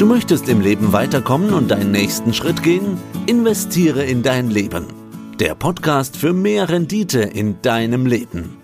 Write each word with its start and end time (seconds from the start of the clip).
Du 0.00 0.06
möchtest 0.06 0.48
im 0.48 0.62
Leben 0.62 0.94
weiterkommen 0.94 1.52
und 1.52 1.70
deinen 1.70 1.92
nächsten 1.92 2.32
Schritt 2.32 2.62
gehen? 2.62 2.98
Investiere 3.26 4.02
in 4.02 4.22
dein 4.22 4.48
Leben. 4.48 4.86
Der 5.38 5.54
Podcast 5.54 6.16
für 6.16 6.32
mehr 6.32 6.70
Rendite 6.70 7.20
in 7.20 7.60
deinem 7.60 8.06
Leben. 8.06 8.56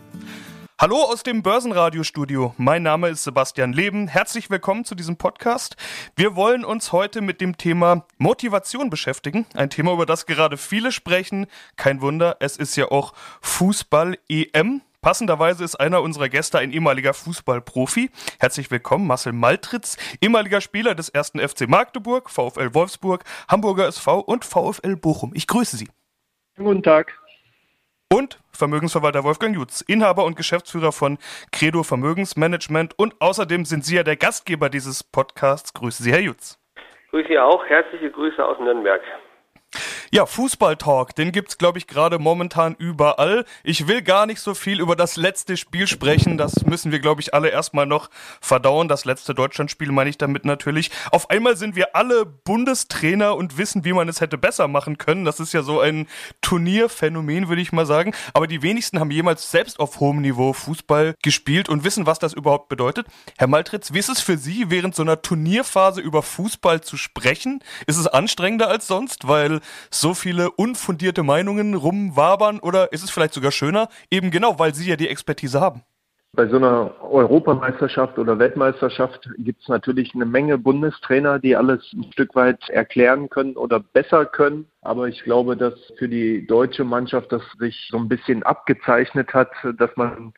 Hallo 0.80 0.96
aus 0.96 1.24
dem 1.24 1.42
Börsenradiostudio. 1.42 2.54
Mein 2.56 2.84
Name 2.84 3.10
ist 3.10 3.22
Sebastian 3.22 3.74
Leben. 3.74 4.08
Herzlich 4.08 4.48
willkommen 4.48 4.86
zu 4.86 4.94
diesem 4.94 5.18
Podcast. 5.18 5.76
Wir 6.16 6.36
wollen 6.36 6.64
uns 6.64 6.92
heute 6.92 7.20
mit 7.20 7.42
dem 7.42 7.58
Thema 7.58 8.06
Motivation 8.16 8.88
beschäftigen. 8.88 9.44
Ein 9.52 9.68
Thema, 9.68 9.92
über 9.92 10.06
das 10.06 10.24
gerade 10.24 10.56
viele 10.56 10.90
sprechen. 10.90 11.48
Kein 11.76 12.00
Wunder, 12.00 12.38
es 12.40 12.56
ist 12.56 12.76
ja 12.76 12.90
auch 12.90 13.12
Fußball-EM. 13.42 14.80
Passenderweise 15.06 15.62
ist 15.62 15.76
einer 15.76 16.02
unserer 16.02 16.28
Gäste 16.28 16.58
ein 16.58 16.72
ehemaliger 16.72 17.14
Fußballprofi. 17.14 18.10
Herzlich 18.40 18.72
willkommen, 18.72 19.06
Marcel 19.06 19.32
Maltritz, 19.32 19.96
ehemaliger 20.20 20.60
Spieler 20.60 20.96
des 20.96 21.10
ersten 21.10 21.38
FC 21.38 21.68
Magdeburg, 21.68 22.28
VfL 22.28 22.74
Wolfsburg, 22.74 23.22
Hamburger 23.48 23.86
SV 23.86 24.18
und 24.18 24.44
VfL 24.44 24.96
Bochum. 24.96 25.30
Ich 25.32 25.46
grüße 25.46 25.76
Sie. 25.76 25.86
Guten 26.56 26.82
Tag. 26.82 27.16
Und 28.12 28.40
Vermögensverwalter 28.50 29.22
Wolfgang 29.22 29.54
Jutz, 29.54 29.80
Inhaber 29.80 30.24
und 30.24 30.36
Geschäftsführer 30.36 30.90
von 30.90 31.18
Credo 31.52 31.84
Vermögensmanagement 31.84 32.98
und 32.98 33.14
außerdem 33.20 33.64
sind 33.64 33.84
Sie 33.84 33.94
ja 33.94 34.02
der 34.02 34.16
Gastgeber 34.16 34.70
dieses 34.70 35.04
Podcasts. 35.04 35.72
Grüße 35.72 36.02
Sie, 36.02 36.10
Herr 36.10 36.18
Jutz. 36.18 36.58
Grüße 37.10 37.28
Sie 37.28 37.38
auch. 37.38 37.64
Herzliche 37.66 38.10
Grüße 38.10 38.44
aus 38.44 38.58
Nürnberg. 38.58 39.02
Ja, 40.10 40.26
Fußballtalk, 40.26 41.14
den 41.14 41.32
gibt's 41.32 41.58
glaube 41.58 41.78
ich 41.78 41.86
gerade 41.86 42.18
momentan 42.18 42.74
überall. 42.74 43.44
Ich 43.64 43.88
will 43.88 44.02
gar 44.02 44.26
nicht 44.26 44.40
so 44.40 44.54
viel 44.54 44.80
über 44.80 44.96
das 44.96 45.16
letzte 45.16 45.56
Spiel 45.56 45.86
sprechen, 45.86 46.38
das 46.38 46.64
müssen 46.64 46.92
wir 46.92 47.00
glaube 47.00 47.20
ich 47.20 47.34
alle 47.34 47.48
erstmal 47.48 47.86
noch 47.86 48.10
verdauen. 48.40 48.88
Das 48.88 49.04
letzte 49.04 49.34
Deutschlandspiel 49.34 49.92
meine 49.92 50.10
ich 50.10 50.18
damit 50.18 50.44
natürlich. 50.44 50.90
Auf 51.10 51.30
einmal 51.30 51.56
sind 51.56 51.76
wir 51.76 51.96
alle 51.96 52.26
Bundestrainer 52.26 53.36
und 53.36 53.58
wissen, 53.58 53.84
wie 53.84 53.92
man 53.92 54.08
es 54.08 54.20
hätte 54.20 54.38
besser 54.38 54.68
machen 54.68 54.98
können. 54.98 55.24
Das 55.24 55.40
ist 55.40 55.52
ja 55.52 55.62
so 55.62 55.80
ein 55.80 56.06
Turnierphänomen, 56.40 57.48
würde 57.48 57.62
ich 57.62 57.72
mal 57.72 57.86
sagen, 57.86 58.14
aber 58.32 58.46
die 58.46 58.62
wenigsten 58.62 59.00
haben 59.00 59.10
jemals 59.10 59.50
selbst 59.50 59.80
auf 59.80 60.00
hohem 60.00 60.20
Niveau 60.20 60.52
Fußball 60.52 61.14
gespielt 61.22 61.68
und 61.68 61.84
wissen, 61.84 62.06
was 62.06 62.18
das 62.18 62.32
überhaupt 62.32 62.68
bedeutet. 62.68 63.06
Herr 63.38 63.46
Maltritz, 63.46 63.92
wie 63.92 63.98
ist 63.98 64.08
es 64.08 64.20
für 64.20 64.38
Sie 64.38 64.70
während 64.70 64.94
so 64.94 65.02
einer 65.02 65.22
Turnierphase 65.22 66.00
über 66.00 66.22
Fußball 66.22 66.80
zu 66.80 66.96
sprechen? 66.96 67.62
Ist 67.86 67.96
es 67.96 68.06
anstrengender 68.06 68.68
als 68.68 68.86
sonst, 68.86 69.28
weil 69.28 69.60
so 69.90 70.14
viele 70.14 70.50
unfundierte 70.50 71.22
Meinungen 71.22 71.74
rumwabern 71.74 72.58
oder 72.60 72.92
ist 72.92 73.04
es 73.04 73.10
vielleicht 73.10 73.34
sogar 73.34 73.52
schöner, 73.52 73.88
eben 74.10 74.30
genau, 74.30 74.58
weil 74.58 74.74
Sie 74.74 74.88
ja 74.88 74.96
die 74.96 75.08
Expertise 75.08 75.60
haben? 75.60 75.82
Bei 76.36 76.46
so 76.48 76.56
einer 76.56 76.92
Europameisterschaft 77.02 78.18
oder 78.18 78.38
Weltmeisterschaft 78.38 79.26
gibt 79.38 79.62
es 79.62 79.68
natürlich 79.68 80.14
eine 80.14 80.26
Menge 80.26 80.58
Bundestrainer, 80.58 81.38
die 81.38 81.56
alles 81.56 81.80
ein 81.94 82.12
Stück 82.12 82.34
weit 82.34 82.68
erklären 82.68 83.30
können 83.30 83.56
oder 83.56 83.80
besser 83.80 84.26
können. 84.26 84.66
Aber 84.82 85.08
ich 85.08 85.24
glaube, 85.24 85.56
dass 85.56 85.72
für 85.96 86.10
die 86.10 86.46
deutsche 86.46 86.84
Mannschaft 86.84 87.32
das 87.32 87.40
sich 87.58 87.88
so 87.90 87.96
ein 87.96 88.08
bisschen 88.08 88.42
abgezeichnet 88.42 89.32
hat, 89.32 89.48
dass 89.78 89.90
man 89.96 90.34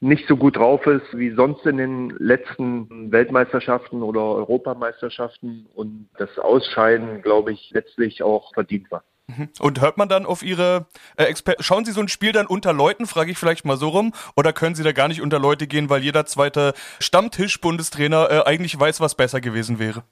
nicht 0.00 0.28
so 0.28 0.36
gut 0.36 0.56
drauf 0.56 0.86
ist 0.86 1.06
wie 1.12 1.30
sonst 1.30 1.66
in 1.66 1.76
den 1.76 2.10
letzten 2.18 3.10
Weltmeisterschaften 3.10 4.02
oder 4.02 4.20
Europameisterschaften 4.20 5.66
und 5.74 6.08
das 6.18 6.38
Ausscheiden, 6.38 7.22
glaube 7.22 7.52
ich, 7.52 7.70
letztlich 7.72 8.22
auch 8.22 8.54
verdient 8.54 8.90
war. 8.90 9.02
Mhm. 9.26 9.48
Und 9.58 9.80
hört 9.80 9.98
man 9.98 10.08
dann 10.08 10.24
auf 10.24 10.42
Ihre 10.42 10.86
äh, 11.16 11.24
Exper 11.24 11.54
Schauen 11.60 11.84
Sie 11.84 11.92
so 11.92 12.00
ein 12.00 12.08
Spiel 12.08 12.32
dann 12.32 12.46
unter 12.46 12.72
Leuten, 12.72 13.06
frage 13.06 13.30
ich 13.30 13.38
vielleicht 13.38 13.64
mal 13.64 13.76
so 13.76 13.88
rum, 13.88 14.14
oder 14.36 14.52
können 14.52 14.74
Sie 14.74 14.82
da 14.82 14.92
gar 14.92 15.08
nicht 15.08 15.20
unter 15.20 15.38
Leute 15.38 15.66
gehen, 15.66 15.90
weil 15.90 16.02
jeder 16.02 16.24
zweite 16.26 16.72
Stammtisch-Bundestrainer 17.00 18.30
äh, 18.30 18.42
eigentlich 18.46 18.78
weiß, 18.78 19.00
was 19.00 19.16
besser 19.16 19.40
gewesen 19.40 19.78
wäre? 19.78 20.04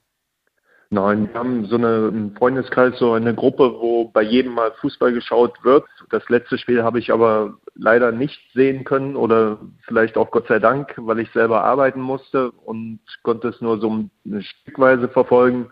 Nein, 0.90 1.28
wir 1.32 1.38
haben 1.38 1.66
so 1.66 1.76
eine, 1.76 2.08
einen 2.08 2.36
Freundeskreis, 2.36 2.96
so 2.98 3.12
eine 3.12 3.34
Gruppe, 3.34 3.74
wo 3.80 4.08
bei 4.08 4.22
jedem 4.22 4.54
mal 4.54 4.72
Fußball 4.80 5.12
geschaut 5.12 5.64
wird. 5.64 5.84
Das 6.10 6.28
letzte 6.28 6.58
Spiel 6.58 6.84
habe 6.84 7.00
ich 7.00 7.12
aber 7.12 7.58
leider 7.74 8.12
nicht 8.12 8.38
sehen 8.54 8.84
können 8.84 9.16
oder 9.16 9.58
vielleicht 9.86 10.16
auch 10.16 10.30
Gott 10.30 10.46
sei 10.46 10.60
Dank, 10.60 10.94
weil 10.96 11.18
ich 11.18 11.30
selber 11.32 11.64
arbeiten 11.64 12.00
musste 12.00 12.52
und 12.52 13.00
konnte 13.24 13.48
es 13.48 13.60
nur 13.60 13.80
so 13.80 14.04
eine 14.24 14.42
Stückweise 14.42 15.08
verfolgen. 15.08 15.70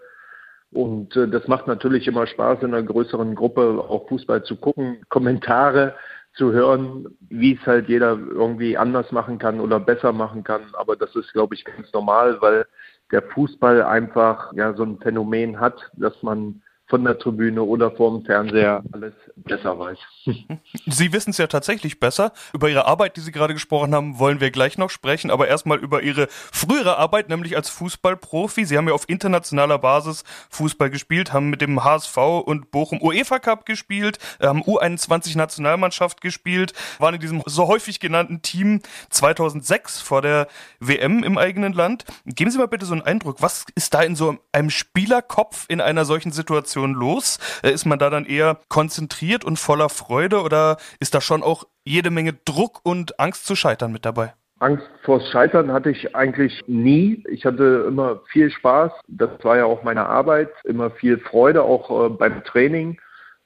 Und 0.73 1.15
äh, 1.15 1.29
das 1.29 1.47
macht 1.47 1.69
natürlich 1.69 2.09
immer 2.09 2.27
Spaß, 2.27 2.63
in 2.63 2.75
einer 2.75 2.83
größeren 2.83 3.37
Gruppe 3.37 3.85
auch 3.89 4.09
Fußball 4.09 4.43
zu 4.43 4.57
gucken, 4.57 4.99
Kommentare 5.09 5.95
zu 6.35 6.53
hören, 6.53 7.07
wie 7.29 7.55
es 7.55 7.65
halt 7.65 7.89
jeder 7.89 8.19
irgendwie 8.19 8.77
anders 8.77 9.13
machen 9.13 9.39
kann 9.39 9.61
oder 9.61 9.79
besser 9.79 10.13
machen 10.13 10.43
kann. 10.43 10.63
Aber 10.73 10.97
das 10.97 11.15
ist, 11.15 11.33
glaube 11.33 11.55
ich, 11.55 11.65
ganz 11.65 11.93
normal, 11.93 12.41
weil 12.41 12.67
der 13.13 13.23
Fußball 13.23 13.83
einfach 13.83 14.53
ja 14.55 14.75
so 14.75 14.83
ein 14.83 14.99
Phänomen 14.99 15.61
hat, 15.61 15.91
dass 15.95 16.23
man 16.23 16.63
von 16.87 17.03
der 17.03 17.19
Tribüne 17.19 17.63
oder 17.63 17.91
vorm 17.91 18.25
Fernseher 18.25 18.83
alles 18.93 19.15
besser 19.37 19.79
weiß. 19.79 19.99
Sie 20.87 21.13
wissen 21.13 21.31
es 21.31 21.39
ja 21.39 21.47
tatsächlich 21.47 21.99
besser. 21.99 22.33
Über 22.53 22.69
Ihre 22.69 22.87
Arbeit, 22.87 23.17
die 23.17 23.21
Sie 23.21 23.33
gerade 23.33 23.55
gesprochen 23.55 23.95
haben, 23.95 24.19
wollen 24.19 24.41
wir 24.41 24.51
gleich 24.51 24.77
noch 24.77 24.91
sprechen, 24.91 25.31
aber 25.31 25.49
erstmal 25.49 25.79
über 25.79 26.03
Ihre 26.03 26.29
frühere 26.29 26.99
Arbeit, 26.99 27.31
nämlich 27.31 27.57
als 27.57 27.71
Fußballprofi. 27.71 28.67
Sie 28.67 28.77
haben 28.77 28.87
ja 28.87 28.95
auf 28.95 29.09
internationaler 29.09 29.79
Basis 29.79 30.25
Fußball 30.51 30.91
gespielt, 30.91 31.33
haben 31.33 31.49
mit 31.49 31.63
dem 31.63 31.83
HSV 31.83 32.17
und 32.45 32.71
Bochum 32.71 33.01
UEFA 33.01 33.39
Cup 33.39 33.65
gespielt, 33.65 34.19
haben 34.41 34.63
U21 34.63 35.39
Nationalmannschaft 35.39 36.21
gespielt, 36.21 36.75
waren 36.99 37.15
in 37.15 37.21
diesem 37.21 37.43
so 37.47 37.67
häufig 37.67 37.99
genannten 37.99 38.43
Team 38.43 38.81
2006 39.09 40.01
vor 40.01 40.21
der 40.21 40.49
WM 40.81 41.25
im 41.25 41.39
eigenen 41.39 41.73
Land. 41.73 42.05
Geben 42.27 42.51
Sie 42.51 42.59
mal 42.59 42.69
bitte 42.69 42.85
so 42.85 42.93
einen 42.93 43.03
Eindruck, 43.03 43.41
was 43.41 43.65
ist 43.75 43.95
da 43.95 44.03
in 44.03 44.17
so 44.17 44.37
einem 44.53 44.69
Spielerkopf 44.69 45.65
in 45.69 45.81
einer 45.81 46.05
solchen 46.05 46.31
Situation 46.31 46.74
Situation 46.75 46.95
los? 46.95 47.39
Äh, 47.63 47.73
ist 47.73 47.87
man 47.87 47.99
da 47.99 48.11
dann 48.11 48.27
eher 48.27 48.59
konzentriert 48.69 49.45
und 49.45 49.59
voller 49.59 49.89
Freude 49.89 50.43
oder 50.43 50.77
ist 51.01 51.15
da 51.15 51.21
schon 51.21 51.43
auch 51.43 51.65
jede 51.85 52.11
Menge 52.11 52.35
Druck 52.45 52.81
und 52.83 53.19
Angst 53.21 53.47
zu 53.47 53.55
scheitern 53.55 53.93
mit 53.93 54.05
dabei? 54.05 54.35
Angst 54.61 54.87
vors 55.03 55.29
Scheitern 55.31 55.73
hatte 55.73 55.91
ich 55.91 56.15
eigentlich 56.15 56.61
nie. 56.67 57.23
Ich 57.29 57.45
hatte 57.45 57.87
immer 57.89 58.21
viel 58.31 58.51
Spaß. 58.51 58.93
Das 59.09 59.31
war 59.43 59.57
ja 59.57 59.65
auch 59.65 59.83
meine 59.83 60.07
Arbeit. 60.07 60.51
Immer 60.65 60.91
viel 60.91 61.19
Freude, 61.19 61.63
auch 61.63 62.07
äh, 62.07 62.09
beim 62.09 62.43
Training 62.45 62.99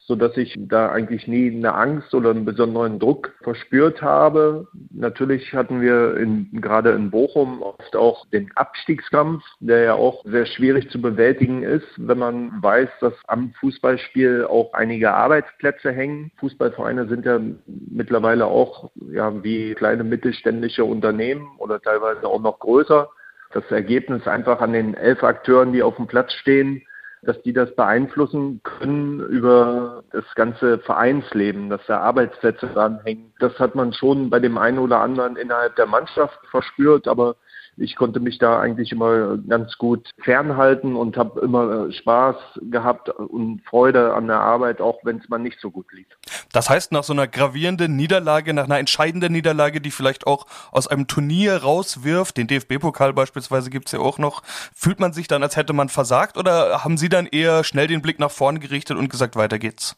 so 0.09 0.17
dass 0.17 0.35
ich 0.39 0.55
da 0.59 0.89
eigentlich 0.89 1.29
nie 1.29 1.55
eine 1.55 1.75
Angst 1.75 2.15
oder 2.15 2.31
einen 2.31 2.47
besonderen 2.47 2.99
Druck 2.99 3.35
verspürt 3.43 4.01
habe. 4.01 4.67
Natürlich 4.91 5.53
hatten 5.53 5.83
wir 5.83 6.17
in, 6.17 6.49
gerade 6.63 6.93
in 6.93 7.11
Bochum 7.11 7.61
oft 7.61 7.95
auch 7.95 8.25
den 8.31 8.51
Abstiegskampf, 8.55 9.45
der 9.61 9.83
ja 9.83 9.95
auch 9.95 10.25
sehr 10.25 10.47
schwierig 10.47 10.89
zu 10.91 11.03
bewältigen 11.03 11.63
ist, 11.63 11.87
wenn 11.99 12.19
man 12.19 12.63
weiß, 12.63 12.89
dass 13.03 13.13
am 13.27 13.53
Fußballspiel 13.61 14.47
auch 14.49 14.73
einige 14.73 15.13
Arbeitsplätze 15.13 15.93
hängen. 15.93 16.33
Fußballvereine 16.39 17.07
sind 17.09 17.27
ja 17.27 17.39
mittlerweile 17.67 18.47
auch 18.47 18.91
ja, 19.13 19.45
wie 19.45 19.75
kleine 19.75 20.05
mittelständische 20.05 20.87
Unternehmen 20.87 21.49
oder 21.59 21.83
teilweise 21.83 22.27
auch 22.27 22.41
noch 22.41 22.61
größer. 22.61 23.11
Das 23.53 23.71
Ergebnis 23.71 24.27
einfach 24.27 24.63
an 24.63 24.73
den 24.73 24.95
elf 24.95 25.23
Akteuren, 25.23 25.75
die 25.75 25.83
auf 25.83 25.97
dem 25.97 26.07
Platz 26.07 26.33
stehen, 26.33 26.83
dass 27.23 27.41
die 27.43 27.53
das 27.53 27.75
beeinflussen 27.75 28.61
können 28.63 29.21
über 29.21 30.05
das 30.13 30.25
ganze 30.35 30.79
Vereinsleben, 30.79 31.71
dass 31.71 31.85
da 31.87 32.01
Arbeitsplätze 32.01 32.67
dranhängen. 32.69 33.33
Das 33.39 33.59
hat 33.59 33.75
man 33.75 33.93
schon 33.93 34.31
bei 34.31 34.39
dem 34.39 34.59
einen 34.59 34.79
oder 34.79 35.01
anderen 35.01 35.37
innerhalb 35.37 35.77
der 35.77 35.87
Mannschaft 35.87 36.39
verspürt, 36.51 37.09
aber 37.09 37.37
ich 37.79 37.97
konnte 37.97 38.21
mich 38.21 38.39
da 38.39 38.61
eigentlich 38.61 38.93
immer 38.93 39.39
ganz 39.39 39.77
gut 39.79 40.11
fernhalten 40.23 40.97
und 40.97 41.17
habe 41.17 41.41
immer 41.41 41.91
Spaß 41.93 42.37
gehabt 42.63 43.09
und 43.09 43.63
Freude 43.65 44.15
an 44.15 44.27
der 44.27 44.41
Arbeit, 44.41 44.81
auch 44.81 44.99
wenn 45.05 45.19
es 45.19 45.29
mal 45.29 45.39
nicht 45.39 45.61
so 45.61 45.71
gut 45.71 45.93
lief. 45.93 46.07
Das 46.53 46.71
heißt, 46.71 46.93
nach 46.93 47.05
so 47.05 47.13
einer 47.13 47.27
gravierenden 47.27 47.97
Niederlage, 47.97 48.55
nach 48.55 48.65
einer 48.65 48.79
entscheidenden 48.79 49.33
Niederlage, 49.33 49.81
die 49.81 49.91
vielleicht 49.91 50.27
auch 50.27 50.47
aus 50.73 50.89
einem 50.89 51.07
Turnier 51.07 51.63
rauswirft, 51.63 52.37
den 52.37 52.47
DFB-Pokal 52.47 53.13
beispielsweise 53.13 53.71
gibt's 53.71 53.93
ja 53.93 54.01
auch 54.01 54.19
noch, 54.19 54.43
fühlt 54.75 55.01
man 55.01 55.13
sich 55.13 55.29
dann, 55.29 55.43
als 55.43 55.57
hätte 55.57 55.73
man 55.73 55.89
versagt 55.89 56.37
oder 56.37 56.85
haben 56.85 56.97
Sie 56.97 57.09
dann 57.09 57.27
eher 57.27 57.65
schnell 57.65 57.87
den 57.87 58.03
Blick 58.03 58.19
nach 58.19 58.31
vorne 58.31 58.59
gerichtet 58.59 58.97
und 58.97 59.09
gesagt, 59.09 59.37
weiter 59.37 59.59
geht's? 59.59 59.97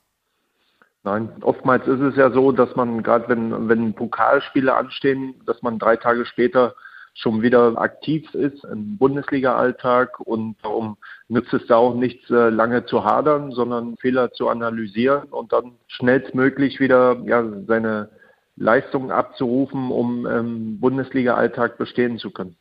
Nein, 1.03 1.31
oftmals 1.41 1.87
ist 1.87 2.01
es 2.01 2.17
ja 2.17 2.31
so, 2.31 2.53
dass 2.53 2.77
man 2.77 3.03
gerade 3.03 3.29
wenn, 3.29 3.69
wenn 3.69 3.95
Pokalspiele 3.95 4.75
anstehen, 4.75 5.35
dass 5.47 5.63
man 5.63 5.79
drei 5.79 5.97
Tage 5.97 6.27
später 6.27 6.75
schon 7.21 7.43
wieder 7.43 7.79
aktiv 7.79 8.33
ist 8.35 8.65
im 8.65 8.97
Bundesliga-Alltag 8.97 10.21
und 10.21 10.57
darum 10.63 10.97
nützt 11.29 11.53
es 11.53 11.67
da 11.67 11.77
auch 11.77 11.95
nichts, 11.95 12.31
äh, 12.31 12.49
lange 12.49 12.87
zu 12.87 13.05
hadern, 13.05 13.53
sondern 13.53 13.97
Fehler 13.99 14.33
zu 14.33 14.49
analysieren 14.49 15.25
und 15.25 15.53
dann 15.53 15.73
schnellstmöglich 15.87 16.81
wieder 16.81 17.19
ja, 17.27 17.45
seine 17.67 18.11
Leistungen 18.57 19.11
abzurufen, 19.11 19.91
um 19.91 20.27
im 20.27 20.81
Bundesliga-Alltag 20.81 21.79
bestehen 21.79 22.19
zu 22.19 22.31
können. 22.31 22.57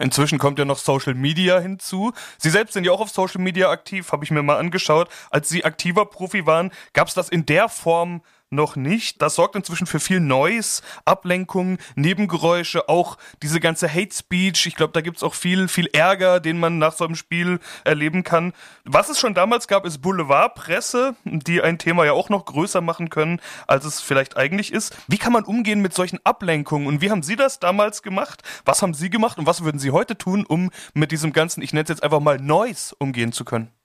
Inzwischen 0.00 0.38
kommt 0.38 0.58
ja 0.58 0.64
noch 0.64 0.78
Social 0.78 1.14
Media 1.14 1.60
hinzu. 1.60 2.12
Sie 2.38 2.50
selbst 2.50 2.72
sind 2.72 2.84
ja 2.84 2.92
auch 2.92 3.00
auf 3.00 3.10
Social 3.10 3.40
Media 3.40 3.70
aktiv, 3.70 4.10
habe 4.10 4.24
ich 4.24 4.30
mir 4.30 4.42
mal 4.42 4.58
angeschaut. 4.58 5.08
Als 5.30 5.48
Sie 5.48 5.64
aktiver 5.64 6.06
Profi 6.06 6.44
waren, 6.46 6.72
gab 6.92 7.06
es 7.06 7.14
das 7.14 7.28
in 7.28 7.46
der 7.46 7.68
Form 7.68 8.22
noch 8.50 8.76
nicht. 8.76 9.22
Das 9.22 9.34
sorgt 9.34 9.56
inzwischen 9.56 9.86
für 9.86 10.00
viel 10.00 10.20
Noise, 10.20 10.82
Ablenkung, 11.04 11.78
Nebengeräusche, 11.94 12.88
auch 12.88 13.18
diese 13.42 13.60
ganze 13.60 13.92
Hate 13.92 14.14
Speech. 14.14 14.66
Ich 14.66 14.76
glaube, 14.76 14.92
da 14.92 15.00
gibt's 15.00 15.22
auch 15.22 15.34
viel, 15.34 15.68
viel 15.68 15.86
Ärger, 15.92 16.40
den 16.40 16.58
man 16.58 16.78
nach 16.78 16.92
so 16.92 17.04
einem 17.04 17.16
Spiel 17.16 17.58
erleben 17.84 18.22
kann. 18.24 18.52
Was 18.84 19.08
es 19.08 19.18
schon 19.18 19.34
damals 19.34 19.68
gab, 19.68 19.84
ist 19.84 19.98
Boulevardpresse, 19.98 21.16
die 21.24 21.60
ein 21.60 21.78
Thema 21.78 22.04
ja 22.04 22.12
auch 22.12 22.28
noch 22.28 22.44
größer 22.44 22.80
machen 22.80 23.10
können, 23.10 23.40
als 23.66 23.84
es 23.84 24.00
vielleicht 24.00 24.36
eigentlich 24.36 24.72
ist. 24.72 24.96
Wie 25.08 25.18
kann 25.18 25.32
man 25.32 25.44
umgehen 25.44 25.80
mit 25.80 25.94
solchen 25.94 26.20
Ablenkungen 26.24 26.86
und 26.86 27.00
wie 27.00 27.10
haben 27.10 27.22
Sie 27.22 27.36
das 27.36 27.58
damals 27.58 28.02
gemacht? 28.02 28.42
Was 28.64 28.82
haben 28.82 28.94
Sie 28.94 29.10
gemacht 29.10 29.38
und 29.38 29.46
was 29.46 29.64
würden 29.64 29.78
Sie 29.78 29.90
heute 29.90 30.16
tun, 30.16 30.44
um 30.46 30.70
mit 30.94 31.10
diesem 31.12 31.32
ganzen, 31.32 31.62
ich 31.62 31.72
nenne 31.72 31.84
es 31.84 31.88
jetzt 31.88 32.02
einfach 32.02 32.20
mal 32.20 32.38
Noise, 32.38 32.94
umgehen 32.98 33.32
zu 33.32 33.44
können? 33.44 33.75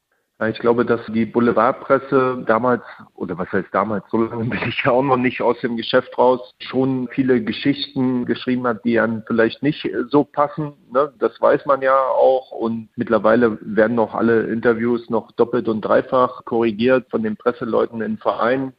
Ich 0.49 0.57
glaube, 0.57 0.85
dass 0.85 1.01
die 1.07 1.25
Boulevardpresse 1.25 2.43
damals, 2.47 2.81
oder 3.15 3.37
was 3.37 3.51
heißt 3.51 3.67
damals, 3.73 4.03
so 4.09 4.23
lange 4.23 4.45
bin 4.45 4.59
ich 4.67 4.83
ja 4.83 4.91
auch 4.91 5.03
noch 5.03 5.17
nicht 5.17 5.39
aus 5.41 5.59
dem 5.61 5.77
Geschäft 5.77 6.17
raus, 6.17 6.55
schon 6.59 7.07
viele 7.09 7.43
Geschichten 7.43 8.25
geschrieben 8.25 8.65
hat, 8.65 8.83
die 8.83 8.95
dann 8.95 9.23
vielleicht 9.27 9.61
nicht 9.61 9.87
so 10.09 10.23
passen. 10.23 10.73
Ne? 10.91 11.13
Das 11.19 11.39
weiß 11.39 11.67
man 11.67 11.83
ja 11.83 11.95
auch. 11.95 12.49
Und 12.51 12.89
mittlerweile 12.95 13.59
werden 13.61 13.95
noch 13.95 14.15
alle 14.15 14.47
Interviews 14.47 15.11
noch 15.11 15.31
doppelt 15.33 15.67
und 15.67 15.81
dreifach 15.81 16.43
korrigiert 16.45 17.07
von 17.11 17.21
den 17.21 17.37
Presseleuten 17.37 18.01
in 18.01 18.17
Vereinen. 18.17 18.73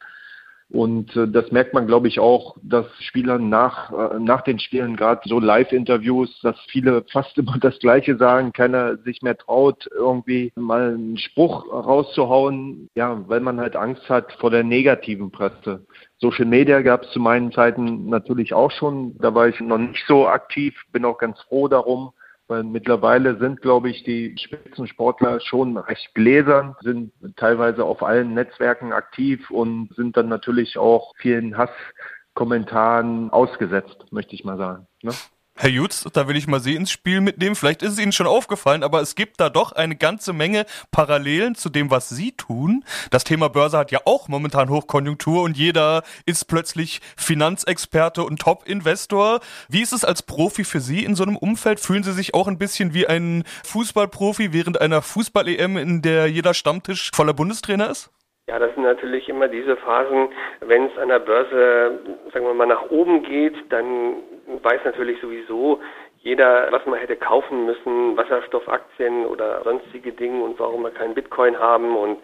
Und 0.73 1.15
äh, 1.17 1.29
das 1.29 1.53
merkt 1.53 1.75
man, 1.75 1.87
glaube 1.87 2.09
ich, 2.09 2.19
auch, 2.19 2.57
dass 2.63 2.87
Spieler 3.01 3.39
nach, 3.39 3.93
äh, 3.93 4.19
nach 4.19 4.41
den 4.41 4.59
Spielen, 4.59 4.97
gerade 4.97 5.21
so 5.27 5.39
Live-Interviews, 5.39 6.41
dass 6.43 6.57
viele 6.71 7.05
fast 7.13 7.37
immer 7.37 7.59
das 7.61 7.79
Gleiche 7.79 8.17
sagen, 8.17 8.53
keiner 8.53 8.97
sich 8.99 9.21
mehr 9.21 9.37
traut, 9.37 9.87
irgendwie 9.95 10.51
mal 10.57 10.95
einen 10.95 11.19
Spruch 11.19 11.71
rauszuhauen, 11.71 12.89
ja, 12.95 13.23
weil 13.29 13.41
man 13.41 13.61
halt 13.61 13.77
Angst 13.77 14.09
hat 14.09 14.33
vor 14.41 14.51
der 14.51 14.65
negativen 14.65 15.31
Presse. 15.31 15.85
Social 16.17 16.47
Media 16.47 16.81
gab 16.81 17.03
es 17.03 17.11
zu 17.11 17.21
meinen 17.21 17.53
Zeiten 17.53 18.09
natürlich 18.09 18.55
auch 18.55 18.71
schon, 18.71 19.19
da 19.19 19.35
war 19.35 19.49
ich 19.49 19.61
noch 19.61 19.79
nicht 19.79 20.03
so 20.09 20.27
aktiv, 20.27 20.75
bin 20.91 21.05
auch 21.05 21.19
ganz 21.19 21.39
froh 21.43 21.69
darum. 21.69 22.13
Weil 22.53 22.65
mittlerweile 22.65 23.39
sind, 23.39 23.63
glaube 23.63 23.89
ich, 23.89 24.05
die 24.05 24.37
Spitzensportler 24.37 25.41
schon 25.41 25.79
recht 25.79 26.15
gläsern, 26.15 26.77
sind 26.83 27.11
teilweise 27.37 27.83
auf 27.83 28.03
allen 28.03 28.35
Netzwerken 28.35 28.93
aktiv 28.93 29.51
und 29.51 29.89
sind 29.97 30.19
dann 30.19 30.29
natürlich 30.29 30.77
auch 30.77 31.15
vielen 31.17 31.57
Hasskommentaren 31.57 33.31
ausgesetzt, 33.31 34.05
möchte 34.11 34.35
ich 34.35 34.45
mal 34.45 34.59
sagen. 34.59 34.87
Ne? 35.01 35.13
Herr 35.55 35.69
Jutz, 35.69 36.05
da 36.13 36.27
will 36.27 36.37
ich 36.37 36.47
mal 36.47 36.61
Sie 36.61 36.75
ins 36.75 36.91
Spiel 36.91 37.21
mitnehmen. 37.21 37.55
Vielleicht 37.55 37.83
ist 37.83 37.93
es 37.93 37.99
Ihnen 37.99 38.13
schon 38.13 38.27
aufgefallen, 38.27 38.83
aber 38.83 39.03
es 39.03 39.15
gibt 39.15 39.39
da 39.39 39.51
doch 39.51 39.73
eine 39.73 39.95
ganze 39.95 40.33
Menge 40.33 40.65
Parallelen 40.91 41.55
zu 41.55 41.69
dem, 41.69 41.91
was 41.91 42.09
Sie 42.09 42.33
tun. 42.33 42.85
Das 43.11 43.23
Thema 43.23 43.49
Börse 43.49 43.77
hat 43.77 43.93
ja 43.93 44.01
auch 44.07 44.29
momentan 44.29 44.71
Hochkonjunktur 44.71 45.43
und 45.43 45.57
jeder 45.57 46.05
ist 46.25 46.47
plötzlich 46.47 47.01
Finanzexperte 47.17 48.25
und 48.25 48.41
Top-Investor. 48.41 49.41
Wie 49.69 49.83
ist 49.83 49.93
es 49.93 50.05
als 50.05 50.23
Profi 50.23 50.65
für 50.65 50.81
Sie 50.81 51.05
in 51.05 51.15
so 51.15 51.23
einem 51.23 51.37
Umfeld? 51.37 51.81
Fühlen 51.81 52.03
Sie 52.03 52.15
sich 52.15 52.35
auch 52.35 52.49
ein 52.49 52.59
bisschen 52.59 52.95
wie 52.95 53.07
ein 53.07 53.45
Fußballprofi 53.65 54.53
während 54.53 54.81
einer 54.81 55.03
Fußball-EM, 55.03 55.77
in 55.77 56.03
der 56.03 56.29
jeder 56.29 56.55
Stammtisch 56.55 57.11
voller 57.15 57.35
Bundestrainer 57.35 57.91
ist? 57.91 58.11
Ja, 58.53 58.59
das 58.59 58.75
sind 58.75 58.83
natürlich 58.83 59.31
immer 59.31 59.49
diese 59.49 59.77
Phasen, 59.79 60.29
wenn 60.61 60.85
es 60.85 60.99
an 60.99 61.09
der 61.09 61.21
Börse, 61.21 62.01
sagen 62.35 62.45
wir 62.45 62.53
mal, 62.53 62.67
nach 62.67 62.91
oben 62.91 63.23
geht, 63.23 63.55
dann 63.71 64.17
weiß 64.63 64.81
natürlich 64.85 65.19
sowieso 65.23 65.81
jeder, 66.19 66.71
was 66.71 66.85
man 66.85 66.99
hätte 66.99 67.17
kaufen 67.17 67.65
müssen, 67.65 68.15
Wasserstoffaktien 68.15 69.25
oder 69.25 69.63
sonstige 69.65 70.13
Dinge 70.13 70.45
und 70.45 70.61
warum 70.61 70.83
wir 70.83 70.91
keinen 70.91 71.15
Bitcoin 71.15 71.59
haben 71.59 71.97
und 71.97 72.19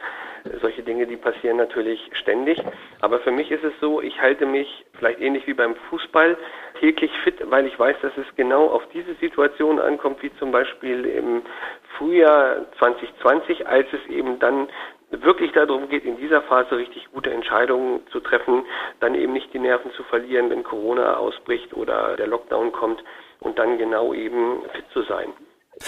solche 0.60 0.82
Dinge, 0.82 1.06
die 1.06 1.16
passieren 1.16 1.56
natürlich 1.56 2.10
ständig. 2.12 2.62
Aber 3.00 3.20
für 3.20 3.30
mich 3.30 3.50
ist 3.50 3.64
es 3.64 3.72
so, 3.80 4.02
ich 4.02 4.20
halte 4.20 4.44
mich 4.44 4.84
vielleicht 4.98 5.22
ähnlich 5.22 5.46
wie 5.46 5.54
beim 5.54 5.76
Fußball 5.88 6.36
täglich 6.78 7.10
fit, 7.24 7.36
weil 7.50 7.66
ich 7.66 7.78
weiß, 7.78 7.96
dass 8.02 8.12
es 8.18 8.26
genau 8.36 8.66
auf 8.66 8.82
diese 8.92 9.14
Situation 9.14 9.80
ankommt, 9.80 10.22
wie 10.22 10.32
zum 10.34 10.52
Beispiel 10.52 11.06
im 11.06 11.40
Frühjahr 11.96 12.66
2020, 12.78 13.66
als 13.66 13.86
es 13.94 14.06
eben 14.10 14.38
dann 14.38 14.68
wirklich 15.10 15.52
darum 15.52 15.88
geht, 15.88 16.04
in 16.04 16.16
dieser 16.16 16.42
Phase 16.42 16.76
richtig 16.76 17.08
gute 17.12 17.30
Entscheidungen 17.30 18.06
zu 18.08 18.20
treffen, 18.20 18.64
dann 19.00 19.14
eben 19.14 19.32
nicht 19.32 19.52
die 19.52 19.58
Nerven 19.58 19.90
zu 19.92 20.02
verlieren, 20.04 20.50
wenn 20.50 20.62
Corona 20.62 21.16
ausbricht 21.16 21.74
oder 21.74 22.16
der 22.16 22.26
Lockdown 22.26 22.72
kommt 22.72 23.02
und 23.40 23.58
dann 23.58 23.78
genau 23.78 24.12
eben 24.12 24.62
fit 24.74 24.84
zu 24.92 25.02
sein. 25.02 25.32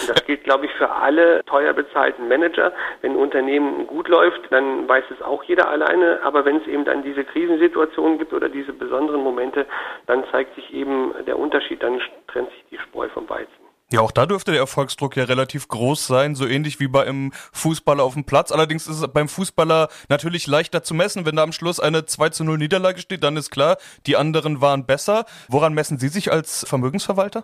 Das 0.07 0.23
gilt, 0.25 0.45
glaube 0.45 0.65
ich, 0.65 0.71
für 0.73 0.89
alle 0.89 1.43
teuer 1.45 1.73
bezahlten 1.73 2.29
Manager. 2.29 2.71
Wenn 3.01 3.11
ein 3.11 3.17
Unternehmen 3.17 3.87
gut 3.87 4.07
läuft, 4.07 4.41
dann 4.49 4.87
weiß 4.87 5.03
es 5.11 5.21
auch 5.21 5.43
jeder 5.43 5.67
alleine. 5.69 6.21
Aber 6.23 6.45
wenn 6.45 6.57
es 6.57 6.67
eben 6.67 6.85
dann 6.85 7.03
diese 7.03 7.25
Krisensituationen 7.25 8.17
gibt 8.17 8.31
oder 8.31 8.47
diese 8.47 8.71
besonderen 8.71 9.21
Momente, 9.21 9.65
dann 10.07 10.23
zeigt 10.31 10.55
sich 10.55 10.73
eben 10.73 11.13
der 11.27 11.37
Unterschied, 11.37 11.83
dann 11.83 11.99
trennt 12.27 12.49
sich 12.51 12.63
die 12.71 12.77
Spreu 12.77 13.09
vom 13.09 13.29
Weizen. 13.29 13.60
Ja, 13.91 13.99
auch 13.99 14.11
da 14.11 14.25
dürfte 14.25 14.51
der 14.51 14.61
Erfolgsdruck 14.61 15.17
ja 15.17 15.25
relativ 15.25 15.67
groß 15.67 16.07
sein, 16.07 16.33
so 16.35 16.47
ähnlich 16.47 16.79
wie 16.79 16.87
bei 16.87 17.05
einem 17.05 17.33
Fußballer 17.51 18.03
auf 18.03 18.13
dem 18.13 18.23
Platz. 18.23 18.53
Allerdings 18.53 18.87
ist 18.87 19.01
es 19.01 19.07
beim 19.09 19.27
Fußballer 19.27 19.89
natürlich 20.07 20.47
leichter 20.47 20.81
zu 20.81 20.93
messen. 20.93 21.25
Wenn 21.25 21.35
da 21.35 21.43
am 21.43 21.51
Schluss 21.51 21.81
eine 21.81 22.05
2 22.05 22.29
zu 22.29 22.45
0 22.45 22.57
Niederlage 22.57 23.01
steht, 23.01 23.21
dann 23.21 23.35
ist 23.35 23.51
klar, 23.51 23.75
die 24.07 24.15
anderen 24.15 24.61
waren 24.61 24.85
besser. 24.85 25.25
Woran 25.49 25.73
messen 25.73 25.99
Sie 25.99 26.07
sich 26.07 26.31
als 26.31 26.65
Vermögensverwalter? 26.69 27.43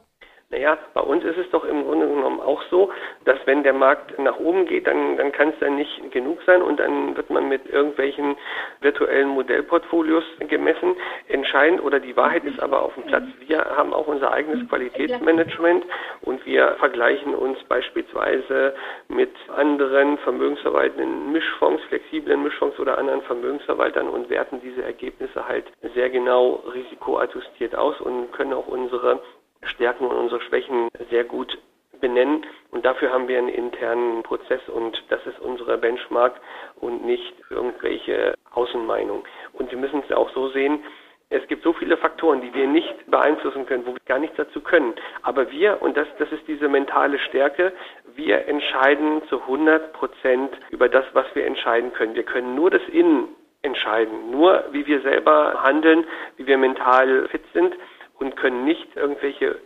Naja, 0.50 0.78
bei 0.94 1.02
uns 1.02 1.26
ist 1.26 1.38
es 1.38 1.50
doch 1.50 1.66
im 1.66 1.84
Grunde 1.84 2.08
genommen 2.08 2.40
auch 2.40 2.62
so, 2.70 2.90
dass 3.26 3.38
wenn 3.46 3.64
der 3.64 3.74
Markt 3.74 4.18
nach 4.18 4.40
oben 4.40 4.66
geht, 4.66 4.88
dann, 4.88 5.18
dann 5.18 5.34
kann 5.34 5.50
es 5.50 5.60
dann 5.60 5.76
nicht 5.76 6.12
genug 6.12 6.42
sein 6.46 6.62
und 6.62 6.80
dann 6.80 7.18
wird 7.18 7.30
man 7.30 7.50
mit 7.50 7.66
irgendwelchen 7.66 8.38
virtuellen 8.80 9.28
Modellportfolios 9.28 10.24
gemessen. 10.48 10.96
Entscheidend 11.28 11.84
oder 11.84 12.00
die 12.00 12.16
Wahrheit 12.16 12.46
ist 12.46 12.62
aber 12.62 12.82
auf 12.82 12.94
dem 12.94 13.04
Platz. 13.04 13.26
Wir 13.46 13.58
haben 13.58 13.94
auch 13.94 14.08
unser 14.08 14.32
eigenes 14.32 14.66
Qualitätsmanagement 14.70 15.86
und 16.22 16.46
wir 16.46 16.78
vergleichen 16.80 17.36
uns 17.36 17.62
beispielsweise 17.66 18.74
mit 19.10 19.34
anderen 19.54 20.18
vermögensverwaltenden 20.20 21.30
Mischfonds, 21.34 21.84
flexiblen 21.90 22.42
Mischfonds 22.42 22.80
oder 22.80 22.98
anderen 22.98 23.22
Vermögensverwaltern 23.24 24.08
und 24.08 24.30
werten 24.30 24.62
diese 24.62 24.82
Ergebnisse 24.82 25.46
halt 25.46 25.66
sehr 25.94 26.10
genau 26.10 26.64
risikoadjustiert 26.74 27.76
aus 27.76 28.00
und 28.00 28.32
können 28.32 28.54
auch 28.54 28.68
unsere 28.68 29.20
Stärken 29.64 30.06
und 30.06 30.16
unsere 30.16 30.42
Schwächen 30.42 30.90
sehr 31.10 31.24
gut 31.24 31.58
benennen. 32.00 32.46
Und 32.72 32.86
dafür 32.86 33.12
haben 33.12 33.28
wir 33.28 33.38
einen 33.38 33.50
internen 33.50 34.24
Prozess 34.24 34.62
und 34.70 35.04
das 35.10 35.26
ist 35.26 35.40
unsere 35.40 35.78
Benchmark 35.78 36.40
und 36.76 37.06
nicht 37.06 37.34
irgendwelche 37.50 38.36
Außenmeinung. 38.54 39.26
Und 39.54 39.70
Sie 39.70 39.76
müssen 39.76 40.04
es 40.08 40.16
auch 40.16 40.30
so 40.34 40.50
sehen, 40.50 40.84
es 41.30 41.46
gibt 41.48 41.64
so 41.64 41.74
viele 41.74 41.98
Faktoren, 41.98 42.40
die 42.40 42.54
wir 42.54 42.68
nicht 42.68 42.96
beeinflussen 43.08 43.66
können, 43.66 43.86
wo 43.86 43.92
wir 43.92 44.02
gar 44.06 44.20
nichts 44.20 44.38
dazu 44.38 44.62
können. 44.62 44.94
Aber 45.24 45.52
wir, 45.52 45.82
und 45.82 45.98
das, 45.98 46.08
das 46.20 46.32
ist 46.32 46.48
diese 46.48 46.70
mentale 46.70 47.20
Stärke, 47.20 47.74
wir 48.16 48.48
entscheiden 48.48 49.22
zu 49.28 49.42
100 49.42 49.92
Prozent 49.92 50.58
über 50.70 50.88
das, 50.88 51.04
was 51.14 51.26
wir 51.34 51.46
entscheiden 51.46 51.92
können. 51.92 52.16
Wir 52.16 52.24
können 52.24 52.56
nur 52.56 52.70
das 52.70 52.82
Innen 52.90 53.28
entscheiden, 53.62 54.32
nur 54.32 54.64
wie 54.72 54.88
wir 54.88 55.02
selber 55.02 55.62
handeln, 55.62 56.06
wie 56.38 56.48
wir 56.48 56.58
mental 56.58 57.28
fit 57.28 57.44
sind 57.54 57.76
und 58.20 58.36
können 58.36 58.66
nicht 58.66 58.96
irgendwelche 58.96 59.60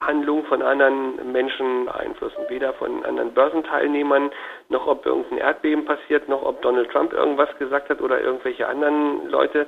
Handlungen 0.00 0.44
von 0.44 0.62
anderen 0.62 1.32
Menschen 1.32 1.86
beeinflussen, 1.86 2.44
weder 2.48 2.72
von 2.74 3.04
anderen 3.04 3.34
Börsenteilnehmern, 3.34 4.30
noch 4.68 4.86
ob 4.86 5.04
irgendein 5.04 5.38
Erdbeben 5.38 5.84
passiert, 5.84 6.28
noch 6.28 6.42
ob 6.42 6.62
Donald 6.62 6.90
Trump 6.90 7.12
irgendwas 7.12 7.48
gesagt 7.58 7.90
hat 7.90 8.00
oder 8.00 8.20
irgendwelche 8.20 8.68
anderen 8.68 9.28
Leute, 9.28 9.66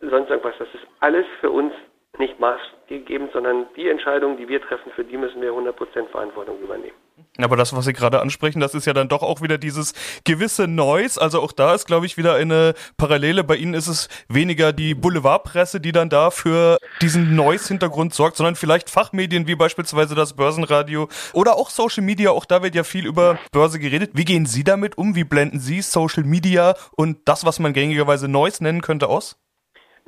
sonst 0.00 0.30
irgendwas. 0.30 0.54
Das 0.58 0.68
ist 0.74 0.86
alles 1.00 1.26
für 1.40 1.50
uns 1.50 1.72
nicht 2.18 2.38
maßgebend, 2.38 3.32
sondern 3.32 3.66
die 3.74 3.88
Entscheidungen, 3.88 4.36
die 4.36 4.48
wir 4.48 4.60
treffen, 4.62 4.92
für 4.92 5.04
die 5.04 5.16
müssen 5.16 5.42
wir 5.42 5.50
100% 5.50 6.06
Verantwortung 6.08 6.60
übernehmen. 6.60 7.03
Aber 7.38 7.56
das, 7.56 7.74
was 7.74 7.84
Sie 7.84 7.92
gerade 7.92 8.20
ansprechen, 8.20 8.60
das 8.60 8.74
ist 8.74 8.86
ja 8.86 8.92
dann 8.92 9.08
doch 9.08 9.22
auch 9.22 9.42
wieder 9.42 9.58
dieses 9.58 9.92
gewisse 10.24 10.68
Noise. 10.68 11.20
Also 11.20 11.42
auch 11.42 11.50
da 11.50 11.74
ist, 11.74 11.86
glaube 11.86 12.06
ich, 12.06 12.16
wieder 12.16 12.34
eine 12.34 12.74
Parallele. 12.96 13.42
Bei 13.42 13.56
Ihnen 13.56 13.74
ist 13.74 13.88
es 13.88 14.08
weniger 14.28 14.72
die 14.72 14.94
Boulevardpresse, 14.94 15.80
die 15.80 15.90
dann 15.90 16.10
da 16.10 16.30
für 16.30 16.78
diesen 17.02 17.34
Noise-Hintergrund 17.34 18.14
sorgt, 18.14 18.36
sondern 18.36 18.54
vielleicht 18.54 18.88
Fachmedien 18.88 19.48
wie 19.48 19.56
beispielsweise 19.56 20.14
das 20.14 20.34
Börsenradio 20.34 21.08
oder 21.32 21.56
auch 21.56 21.70
Social 21.70 22.04
Media. 22.04 22.30
Auch 22.30 22.44
da 22.44 22.62
wird 22.62 22.76
ja 22.76 22.84
viel 22.84 23.06
über 23.06 23.38
Börse 23.50 23.80
geredet. 23.80 24.12
Wie 24.14 24.24
gehen 24.24 24.46
Sie 24.46 24.62
damit 24.62 24.96
um? 24.96 25.16
Wie 25.16 25.24
blenden 25.24 25.58
Sie 25.58 25.82
Social 25.82 26.22
Media 26.22 26.76
und 26.92 27.18
das, 27.24 27.44
was 27.44 27.58
man 27.58 27.72
gängigerweise 27.72 28.28
Noise 28.28 28.62
nennen 28.62 28.80
könnte, 28.80 29.08
aus? 29.08 29.36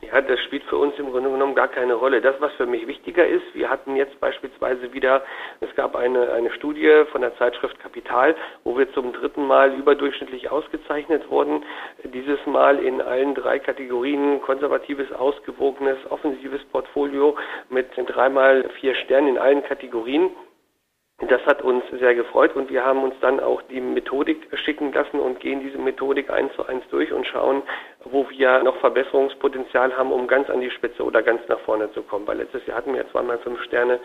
Ja, 0.02 0.20
das 0.20 0.38
spielt 0.40 0.62
für 0.64 0.76
uns 0.76 0.98
im 0.98 1.10
Grunde 1.10 1.30
genommen 1.30 1.54
gar 1.54 1.68
keine 1.68 1.94
Rolle. 1.94 2.20
Das, 2.20 2.38
was 2.38 2.52
für 2.54 2.66
mich 2.66 2.86
wichtiger 2.86 3.26
ist, 3.26 3.54
wir 3.54 3.70
hatten 3.70 3.96
jetzt 3.96 4.20
beispielsweise 4.20 4.92
wieder, 4.92 5.24
es 5.60 5.74
gab 5.74 5.96
eine, 5.96 6.32
eine 6.32 6.50
Studie 6.52 7.04
von 7.10 7.22
der 7.22 7.34
Zeitschrift 7.38 7.80
Kapital, 7.80 8.36
wo 8.62 8.76
wir 8.76 8.92
zum 8.92 9.14
dritten 9.14 9.46
Mal 9.46 9.72
überdurchschnittlich 9.72 10.50
ausgezeichnet 10.50 11.30
wurden. 11.30 11.64
Dieses 12.04 12.38
Mal 12.44 12.78
in 12.78 13.00
allen 13.00 13.34
drei 13.34 13.58
Kategorien 13.58 14.42
konservatives, 14.42 15.10
ausgewogenes, 15.12 15.96
offensives 16.10 16.62
Portfolio 16.66 17.34
mit 17.70 17.88
dreimal 17.96 18.68
vier 18.80 18.94
Sternen 18.96 19.28
in 19.28 19.38
allen 19.38 19.62
Kategorien. 19.64 20.28
Das 21.18 21.40
hat 21.46 21.62
uns 21.62 21.82
sehr 21.98 22.14
gefreut 22.14 22.54
und 22.54 22.68
wir 22.68 22.84
haben 22.84 23.02
uns 23.02 23.14
dann 23.22 23.40
auch 23.40 23.62
die 23.62 23.80
Methodik 23.80 24.46
schicken 24.58 24.92
lassen 24.92 25.18
und 25.18 25.40
gehen 25.40 25.60
diese 25.60 25.78
Methodik 25.78 26.28
eins 26.28 26.52
zu 26.54 26.66
eins 26.66 26.86
durch 26.90 27.10
und 27.10 27.26
schauen, 27.26 27.62
wo 28.10 28.28
wir 28.30 28.62
noch 28.62 28.76
Verbesserungspotenzial 28.76 29.96
haben, 29.96 30.12
um 30.12 30.26
ganz 30.26 30.48
an 30.50 30.60
die 30.60 30.70
Spitze 30.70 31.02
oder 31.02 31.22
ganz 31.22 31.40
nach 31.48 31.60
vorne 31.60 31.90
zu 31.92 32.02
kommen. 32.02 32.26
Weil 32.26 32.38
letztes 32.38 32.64
Jahr 32.66 32.78
hatten 32.78 32.94
wir 32.94 33.08
zweimal 33.10 33.38
fünf 33.38 33.62
Sterne. 33.62 34.00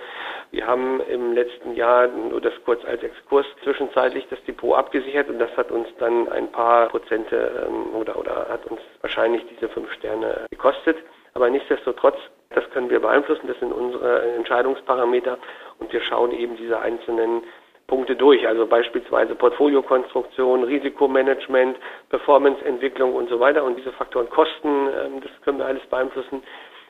Wir 0.51 0.67
haben 0.67 1.01
im 1.09 1.33
letzten 1.33 1.75
Jahr, 1.75 2.07
nur 2.07 2.41
das 2.41 2.53
kurz 2.65 2.83
als 2.85 3.03
Exkurs, 3.03 3.45
zwischenzeitlich 3.63 4.27
das 4.29 4.43
Depot 4.43 4.77
abgesichert 4.77 5.29
und 5.29 5.39
das 5.39 5.55
hat 5.57 5.71
uns 5.71 5.87
dann 5.99 6.29
ein 6.29 6.51
paar 6.51 6.87
Prozente 6.89 7.67
ähm, 7.67 7.95
oder, 7.95 8.17
oder 8.17 8.47
hat 8.49 8.65
uns 8.67 8.81
wahrscheinlich 9.01 9.45
diese 9.47 9.69
fünf 9.69 9.91
Sterne 9.93 10.45
gekostet. 10.49 10.97
Aber 11.33 11.49
nichtsdestotrotz, 11.49 12.17
das 12.49 12.69
können 12.71 12.89
wir 12.89 12.99
beeinflussen, 12.99 13.47
das 13.47 13.57
sind 13.59 13.71
unsere 13.71 14.21
Entscheidungsparameter 14.33 15.37
und 15.79 15.93
wir 15.93 16.01
schauen 16.01 16.31
eben 16.31 16.57
diese 16.57 16.79
einzelnen 16.79 17.43
Punkte 17.87 18.15
durch, 18.15 18.47
also 18.47 18.65
beispielsweise 18.65 19.35
Portfoliokonstruktion, 19.35 20.63
Risikomanagement, 20.63 21.77
Performanceentwicklung 22.09 23.13
und 23.13 23.29
so 23.29 23.39
weiter 23.39 23.63
und 23.63 23.77
diese 23.77 23.91
Faktoren 23.91 24.29
Kosten, 24.29 24.87
ähm, 24.87 25.21
das 25.21 25.31
können 25.43 25.57
wir 25.57 25.65
alles 25.65 25.85
beeinflussen 25.87 26.41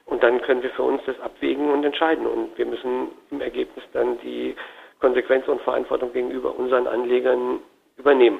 und 0.06 0.24
dann 0.24 0.42
können 0.42 0.62
wir 0.64 0.70
für 0.72 0.84
uns 0.84 1.02
das 1.06 1.20
abwägen 1.20 1.72
und 1.72 1.84
entscheiden 1.84 2.26
und 2.28 2.58
wir 2.58 2.66
müssen 2.66 3.10
im 3.32 3.42
Ergebnis 3.42 3.84
dann 3.94 4.20
die 4.20 4.56
Konsequenz 5.00 5.48
und 5.48 5.62
Verantwortung 5.62 6.14
gegenüber 6.14 6.56
unseren 6.56 6.88
Anlegern 6.88 7.60
übernehmen. 7.98 8.40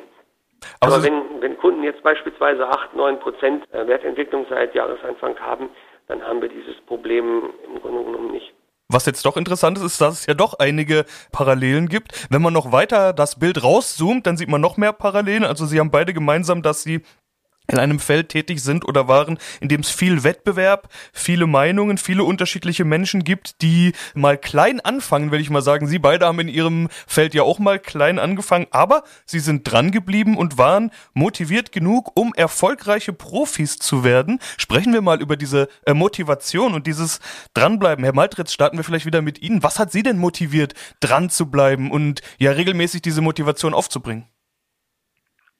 Aber, 0.80 0.96
Aber 0.96 1.04
wenn, 1.04 1.42
wenn 1.42 1.58
Kunden 1.58 1.84
jetzt 1.84 2.04
beispielsweise 2.04 2.68
8, 2.68 2.96
9 2.96 3.20
Prozent 3.20 3.74
äh, 3.74 3.88
Wertentwicklung 3.88 4.46
seit 4.50 4.76
Jahresanfang 4.76 5.40
haben, 5.40 5.70
dann 6.08 6.26
haben 6.26 6.42
wir 6.42 6.50
dieses 6.50 6.80
Problem 6.82 7.50
im 7.66 7.82
Grunde 7.82 8.04
genommen 8.04 8.32
nicht. 8.32 8.54
Was 8.92 9.06
jetzt 9.06 9.26
doch 9.26 9.38
interessant 9.38 9.78
ist, 9.78 9.84
ist, 9.84 10.02
dass 10.02 10.20
es 10.22 10.26
ja 10.26 10.34
doch 10.34 10.60
einige 10.60 11.06
Parallelen 11.32 11.88
gibt. 11.88 12.28
Wenn 12.30 12.42
man 12.42 12.54
noch 12.54 12.72
weiter 12.72 13.14
das 13.14 13.40
Bild 13.40 13.64
rauszoomt, 13.64 14.28
dann 14.28 14.38
sieht 14.38 14.50
man 14.50 14.62
noch 14.62 14.78
mehr 14.78 14.94
Parallelen. 14.94 15.46
Also 15.46 15.66
sie 15.66 15.80
haben 15.80 15.92
beide 15.92 16.14
gemeinsam, 16.14 16.62
dass 16.62 16.84
sie 16.84 17.02
in 17.72 17.80
einem 17.80 18.00
Feld 18.00 18.30
tätig 18.30 18.62
sind 18.62 18.86
oder 18.86 19.08
waren, 19.08 19.38
in 19.60 19.70
dem 19.70 19.82
es 19.82 19.90
viel 19.90 20.24
Wettbewerb, 20.24 20.90
viele 21.14 21.48
Meinungen, 21.48 21.98
viele 21.98 22.24
unterschiedliche 22.24 22.86
Menschen 22.86 23.24
gibt, 23.24 23.62
die 23.62 23.94
mal 24.14 24.38
klein 24.38 24.80
anfangen, 24.82 25.32
will 25.32 25.40
ich 25.40 25.50
mal 25.50 25.62
sagen. 25.62 25.88
Sie 25.88 26.00
beide 26.00 26.26
haben 26.26 26.40
in 26.40 26.50
ihrem 26.50 26.90
Feld 27.08 27.34
ja 27.34 27.44
auch 27.44 27.60
mal 27.60 27.80
klein 27.80 28.20
angefangen, 28.20 28.68
aber 28.72 29.04
sie 29.26 29.40
sind 29.40 29.72
dran 29.72 29.92
geblieben 29.92 30.38
und 30.38 30.58
waren 30.58 30.92
motiviert 31.14 31.72
genug, 31.72 32.12
um 32.16 32.34
erfolgreiche 32.36 33.14
Profis 33.14 33.78
zu 33.78 34.04
werden. 34.04 34.40
Sprechen 34.58 34.94
wir 34.94 35.02
mal 35.02 35.22
über 35.22 35.38
diese 35.38 35.70
äh, 35.86 35.94
Motivation 35.94 36.74
und 36.74 36.88
dieses 36.88 37.20
Dranbleiben. 37.54 38.04
Herr 38.04 38.16
Maltritz, 38.16 38.52
starten 38.54 38.78
wir 38.78 38.84
vielleicht 38.84 39.06
wieder 39.06 39.22
mit 39.22 39.42
Ihnen. 39.42 39.64
Was 39.64 39.80
hat 39.80 39.92
Sie 39.92 40.04
denn 40.04 40.18
motiviert, 40.18 40.74
dran 41.00 41.30
zu 41.30 41.50
bleiben 41.50 41.92
und 41.92 42.22
ja 42.38 42.52
regelmäßig 42.52 43.02
diese 43.02 43.22
Motivation 43.22 43.74
aufzubringen? 43.74 44.31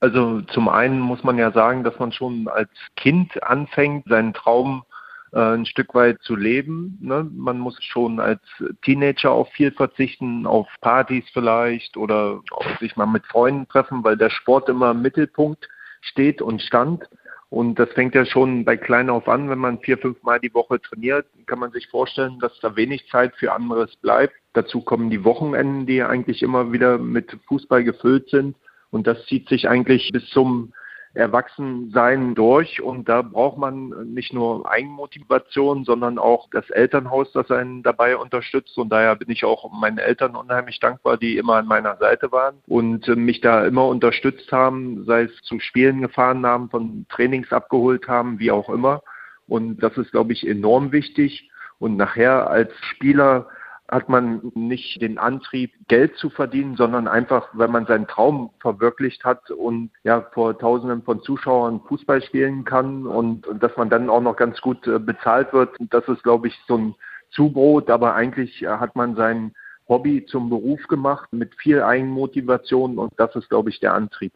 Also 0.02 0.42
zum 0.42 0.68
einen 0.68 1.00
muss 1.00 1.24
man 1.24 1.38
ja 1.38 1.52
sagen, 1.52 1.84
dass 1.84 1.98
man 2.00 2.12
schon 2.12 2.48
als 2.48 2.72
Kind 2.96 3.42
anfängt, 3.44 4.08
seinen 4.10 4.34
Traum 4.34 4.84
äh, 5.32 5.54
ein 5.54 5.66
Stück 5.68 5.94
weit 5.94 6.22
zu 6.24 6.36
leben. 6.36 6.98
Ne? 7.02 7.30
Man 7.32 7.60
muss 7.60 7.82
schon 7.84 8.20
als 8.20 8.42
Teenager 8.82 9.32
auf 9.32 9.50
viel 9.52 9.72
verzichten, 9.72 10.48
auf 10.48 10.68
Partys 10.82 11.26
vielleicht 11.32 11.98
oder 11.98 12.42
sich 12.80 12.96
mal 12.96 13.06
mit 13.06 13.26
Freunden 13.28 13.68
treffen, 13.68 14.04
weil 14.04 14.18
der 14.18 14.32
Sport 14.32 14.70
immer 14.70 14.92
im 14.92 15.04
Mittelpunkt 15.04 15.70
steht 16.02 16.42
und 16.42 16.64
stand. 16.64 17.08
Und 17.52 17.78
das 17.78 17.90
fängt 17.92 18.16
ja 18.16 18.26
schon 18.26 18.66
bei 18.66 18.78
klein 18.78 19.10
auf 19.10 19.28
an, 19.28 19.50
wenn 19.50 19.60
man 19.60 19.80
vier, 19.82 20.00
fünf 20.00 20.24
Mal 20.24 20.40
die 20.40 20.54
Woche 20.54 20.82
trainiert, 20.82 21.28
kann 21.46 21.60
man 21.60 21.72
sich 21.72 21.88
vorstellen, 21.90 22.40
dass 22.40 22.58
da 22.62 22.76
wenig 22.76 23.08
Zeit 23.10 23.36
für 23.36 23.52
anderes 23.52 23.96
bleibt. 23.98 24.34
Dazu 24.54 24.82
kommen 24.82 25.10
die 25.12 25.24
Wochenenden, 25.26 25.86
die 25.86 26.02
eigentlich 26.02 26.42
immer 26.42 26.72
wieder 26.72 26.98
mit 26.98 27.38
Fußball 27.48 27.84
gefüllt 27.84 28.30
sind. 28.30 28.56
Und 28.92 29.08
das 29.08 29.26
zieht 29.26 29.50
sich 29.50 29.68
eigentlich 29.68 30.12
bis 30.12 30.28
zum 30.30 30.74
Erwachsensein 31.14 32.36
durch. 32.36 32.82
Und 32.82 33.10
da 33.10 33.22
braucht 33.22 33.58
man 33.58 34.14
nicht 34.14 34.34
nur 34.34 34.70
Eigenmotivation, 34.70 35.84
sondern 35.84 36.18
auch 36.18 36.50
das 36.52 36.70
Elternhaus, 36.70 37.32
das 37.34 37.52
einen 37.52 37.84
dabei 37.84 38.16
unterstützt. 38.16 38.78
Und 38.78 38.90
daher 38.90 39.16
bin 39.16 39.30
ich 39.30 39.44
auch 39.44 39.72
meinen 39.72 39.98
Eltern 39.98 40.36
unheimlich 40.36 40.80
dankbar, 40.80 41.18
die 41.18 41.38
immer 41.38 41.56
an 41.56 41.68
meiner 41.68 41.98
Seite 41.98 42.32
waren 42.32 42.56
und 42.68 43.08
mich 43.08 43.42
da 43.42 43.66
immer 43.66 43.88
unterstützt 43.88 44.52
haben, 44.52 45.04
sei 45.06 45.24
es 45.24 45.36
zu 45.44 45.60
Spielen 45.60 46.02
gefahren 46.02 46.46
haben, 46.46 46.70
von 46.70 47.06
Trainings 47.10 47.52
abgeholt 47.52 48.08
haben, 48.08 48.40
wie 48.40 48.52
auch 48.52 48.70
immer. 48.70 49.02
Und 49.48 49.84
das 49.84 49.98
ist, 49.98 50.12
glaube 50.12 50.32
ich, 50.32 50.48
enorm 50.48 50.92
wichtig. 50.92 51.50
Und 51.80 51.98
nachher 51.98 52.50
als 52.50 52.72
Spieler 52.92 53.48
hat 53.92 54.08
man 54.08 54.52
nicht 54.56 55.02
den 55.02 55.18
Antrieb, 55.18 55.74
Geld 55.90 56.16
zu 56.16 56.30
verdienen, 56.30 56.78
sondern 56.78 57.10
einfach, 57.10 57.50
wenn 57.54 57.72
man 57.72 57.86
seinen 57.86 58.08
Traum 58.08 58.52
verwirklicht 58.62 59.26
hat 59.26 59.52
und 59.52 59.92
ja 60.04 60.22
vor 60.34 60.58
Tausenden 60.58 61.04
von 61.04 61.22
Zuschauern 61.22 61.82
Fußball 61.88 62.22
spielen 62.22 62.64
kann 62.64 63.06
und, 63.06 63.46
und 63.46 63.62
dass 63.62 63.76
man 63.76 63.90
dann 63.90 64.10
auch 64.10 64.22
noch 64.22 64.38
ganz 64.38 64.62
gut 64.62 64.88
äh, 64.88 64.98
bezahlt 64.98 65.52
wird. 65.52 65.76
Das 65.90 66.08
ist, 66.08 66.24
glaube 66.24 66.48
ich, 66.48 66.58
so 66.68 66.78
ein 66.78 66.96
Zubrot, 67.32 67.90
aber 67.90 68.16
eigentlich 68.16 68.64
äh, 68.64 68.68
hat 68.68 68.96
man 68.96 69.16
sein 69.16 69.54
Hobby 69.90 70.26
zum 70.26 70.50
Beruf 70.50 70.88
gemacht 70.88 71.34
mit 71.34 71.54
viel 71.56 71.84
Eigenmotivation 71.84 72.98
und 72.98 73.12
das 73.18 73.36
ist, 73.36 73.50
glaube 73.50 73.70
ich, 73.70 73.82
der 73.82 73.94
Antrieb. 73.94 74.32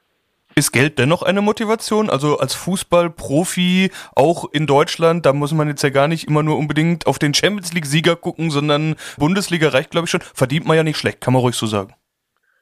Ist 0.57 0.71
Geld 0.71 0.99
dennoch 0.99 1.21
eine 1.21 1.41
Motivation? 1.41 2.09
Also 2.09 2.37
als 2.37 2.53
Fußballprofi, 2.53 3.91
auch 4.15 4.49
in 4.53 4.67
Deutschland, 4.67 5.25
da 5.25 5.33
muss 5.33 5.51
man 5.51 5.67
jetzt 5.67 5.83
ja 5.83 5.89
gar 5.89 6.07
nicht 6.07 6.29
immer 6.29 6.43
nur 6.43 6.57
unbedingt 6.57 7.07
auf 7.07 7.19
den 7.19 7.33
Champions 7.33 7.73
League-Sieger 7.73 8.15
gucken, 8.15 8.49
sondern 8.51 8.95
Bundesliga 9.17 9.67
reicht, 9.67 9.91
glaube 9.91 10.05
ich, 10.05 10.11
schon. 10.11 10.21
Verdient 10.21 10.65
man 10.65 10.77
ja 10.77 10.83
nicht 10.83 10.95
schlecht, 10.95 11.19
kann 11.19 11.33
man 11.33 11.41
ruhig 11.41 11.55
so 11.55 11.65
sagen. 11.65 11.93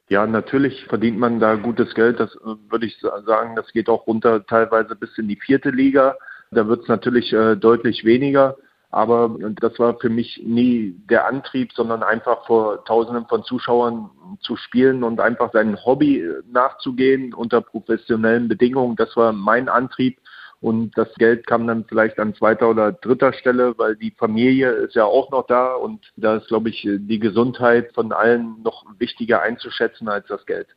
Ja, 0.10 0.26
natürlich 0.26 0.86
verdient 0.86 1.20
man 1.20 1.40
da 1.40 1.54
gutes 1.54 1.94
Geld. 1.94 2.20
Das 2.20 2.34
äh, 2.34 2.56
würde 2.68 2.88
ich 2.88 2.98
sagen, 3.00 3.56
das 3.56 3.72
geht 3.72 3.88
auch 3.90 4.08
runter 4.08 4.44
teilweise 4.44 4.96
bis 4.96 5.16
in 5.20 5.28
die 5.28 5.36
vierte 5.40 5.70
Liga. 5.70 6.16
Da 6.50 6.68
wird 6.68 6.82
es 6.82 6.88
natürlich 6.88 7.32
äh, 7.32 7.56
deutlich 7.56 8.06
weniger. 8.06 8.58
Aber 8.94 9.36
das 9.60 9.80
war 9.80 9.98
für 10.00 10.10
mich 10.10 10.40
nie 10.46 10.96
der 11.10 11.26
Antrieb, 11.26 11.74
sondern 11.74 12.04
einfach 12.04 12.46
vor 12.46 12.86
Tausenden 12.86 13.26
von 13.26 13.44
Zuschauern 13.44 14.12
zu 14.42 14.56
spielen 14.56 15.04
und 15.04 15.20
einfach 15.20 15.52
sein 15.52 15.84
Hobby 15.84 16.24
nachzugehen 16.52 17.34
unter 17.34 17.62
professionellen 17.62 18.48
Bedingungen. 18.48 18.96
Das 18.96 19.18
war 19.18 19.34
mein 19.34 19.68
Antrieb. 19.68 20.20
Und 20.62 20.96
das 20.96 21.12
Geld 21.16 21.48
kam 21.48 21.66
dann 21.66 21.86
vielleicht 21.86 22.20
an 22.20 22.36
zweiter 22.36 22.70
oder 22.70 22.92
dritter 22.92 23.34
Stelle, 23.34 23.76
weil 23.80 23.96
die 23.96 24.12
Familie 24.12 24.70
ist 24.70 24.94
ja 24.94 25.06
auch 25.06 25.32
noch 25.32 25.48
da 25.48 25.74
und 25.74 26.14
da 26.16 26.36
ist, 26.36 26.48
glaube 26.48 26.70
ich, 26.70 26.88
die 26.88 27.20
Gesundheit 27.20 27.92
von 27.96 28.12
allen 28.12 28.62
noch 28.62 28.86
wichtiger 29.00 29.42
einzuschätzen 29.42 30.08
als 30.08 30.28
das 30.28 30.46
Geld. 30.46 30.68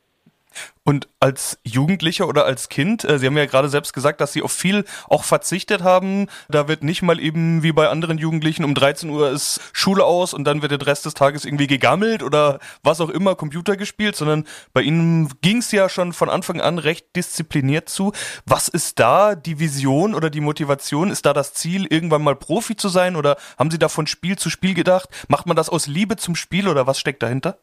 Und 0.86 1.08
als 1.18 1.58
Jugendlicher 1.64 2.28
oder 2.28 2.44
als 2.44 2.68
Kind, 2.68 3.04
äh, 3.04 3.18
Sie 3.18 3.26
haben 3.26 3.36
ja 3.36 3.46
gerade 3.46 3.68
selbst 3.68 3.92
gesagt, 3.92 4.20
dass 4.20 4.32
Sie 4.32 4.42
auf 4.42 4.52
viel 4.52 4.84
auch 5.08 5.24
verzichtet 5.24 5.82
haben. 5.82 6.28
Da 6.48 6.68
wird 6.68 6.84
nicht 6.84 7.02
mal 7.02 7.18
eben 7.18 7.64
wie 7.64 7.72
bei 7.72 7.88
anderen 7.88 8.18
Jugendlichen 8.18 8.64
um 8.64 8.72
13 8.72 9.10
Uhr 9.10 9.30
ist 9.30 9.60
Schule 9.72 10.04
aus 10.04 10.32
und 10.32 10.44
dann 10.44 10.62
wird 10.62 10.70
der 10.70 10.86
Rest 10.86 11.04
des 11.04 11.14
Tages 11.14 11.44
irgendwie 11.44 11.66
gegammelt 11.66 12.22
oder 12.22 12.60
was 12.84 13.00
auch 13.00 13.10
immer, 13.10 13.34
Computer 13.34 13.76
gespielt, 13.76 14.14
sondern 14.14 14.44
bei 14.72 14.82
Ihnen 14.82 15.28
ging 15.40 15.58
es 15.58 15.72
ja 15.72 15.88
schon 15.88 16.12
von 16.12 16.30
Anfang 16.30 16.60
an 16.60 16.78
recht 16.78 17.16
diszipliniert 17.16 17.88
zu. 17.88 18.12
Was 18.44 18.68
ist 18.68 19.00
da 19.00 19.34
die 19.34 19.58
Vision 19.58 20.14
oder 20.14 20.30
die 20.30 20.40
Motivation? 20.40 21.10
Ist 21.10 21.26
da 21.26 21.32
das 21.32 21.52
Ziel, 21.52 21.86
irgendwann 21.86 22.22
mal 22.22 22.36
Profi 22.36 22.76
zu 22.76 22.88
sein 22.88 23.16
oder 23.16 23.36
haben 23.58 23.72
Sie 23.72 23.78
da 23.80 23.88
von 23.88 24.06
Spiel 24.06 24.38
zu 24.38 24.50
Spiel 24.50 24.74
gedacht? 24.74 25.08
Macht 25.26 25.46
man 25.46 25.56
das 25.56 25.68
aus 25.68 25.88
Liebe 25.88 26.16
zum 26.16 26.36
Spiel 26.36 26.68
oder 26.68 26.86
was 26.86 27.00
steckt 27.00 27.24
dahinter? 27.24 27.58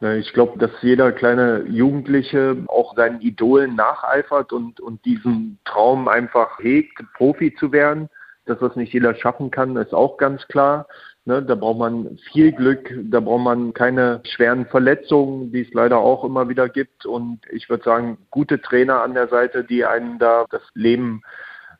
Ich 0.00 0.34
glaube, 0.34 0.58
dass 0.58 0.70
jeder 0.82 1.10
kleine 1.10 1.64
Jugendliche 1.68 2.56
auch 2.68 2.94
seinen 2.96 3.22
Idolen 3.22 3.76
nacheifert 3.76 4.52
und, 4.52 4.78
und 4.78 5.02
diesen 5.06 5.58
Traum 5.64 6.06
einfach 6.06 6.58
hegt, 6.58 7.02
Profi 7.14 7.54
zu 7.54 7.72
werden. 7.72 8.10
Dass 8.44 8.58
das 8.58 8.76
nicht 8.76 8.92
jeder 8.92 9.14
schaffen 9.14 9.50
kann, 9.50 9.74
ist 9.76 9.94
auch 9.94 10.18
ganz 10.18 10.46
klar. 10.48 10.86
Ne, 11.24 11.42
da 11.42 11.56
braucht 11.56 11.78
man 11.78 12.18
viel 12.30 12.52
Glück, 12.52 12.94
da 13.10 13.18
braucht 13.18 13.42
man 13.42 13.74
keine 13.74 14.20
schweren 14.22 14.66
Verletzungen, 14.66 15.50
die 15.50 15.62
es 15.62 15.72
leider 15.72 15.98
auch 15.98 16.22
immer 16.24 16.48
wieder 16.48 16.68
gibt. 16.68 17.04
Und 17.04 17.40
ich 17.50 17.68
würde 17.68 17.82
sagen, 17.82 18.18
gute 18.30 18.60
Trainer 18.60 19.02
an 19.02 19.14
der 19.14 19.26
Seite, 19.26 19.64
die 19.64 19.84
einen 19.84 20.20
da 20.20 20.44
das 20.50 20.62
Leben 20.74 21.22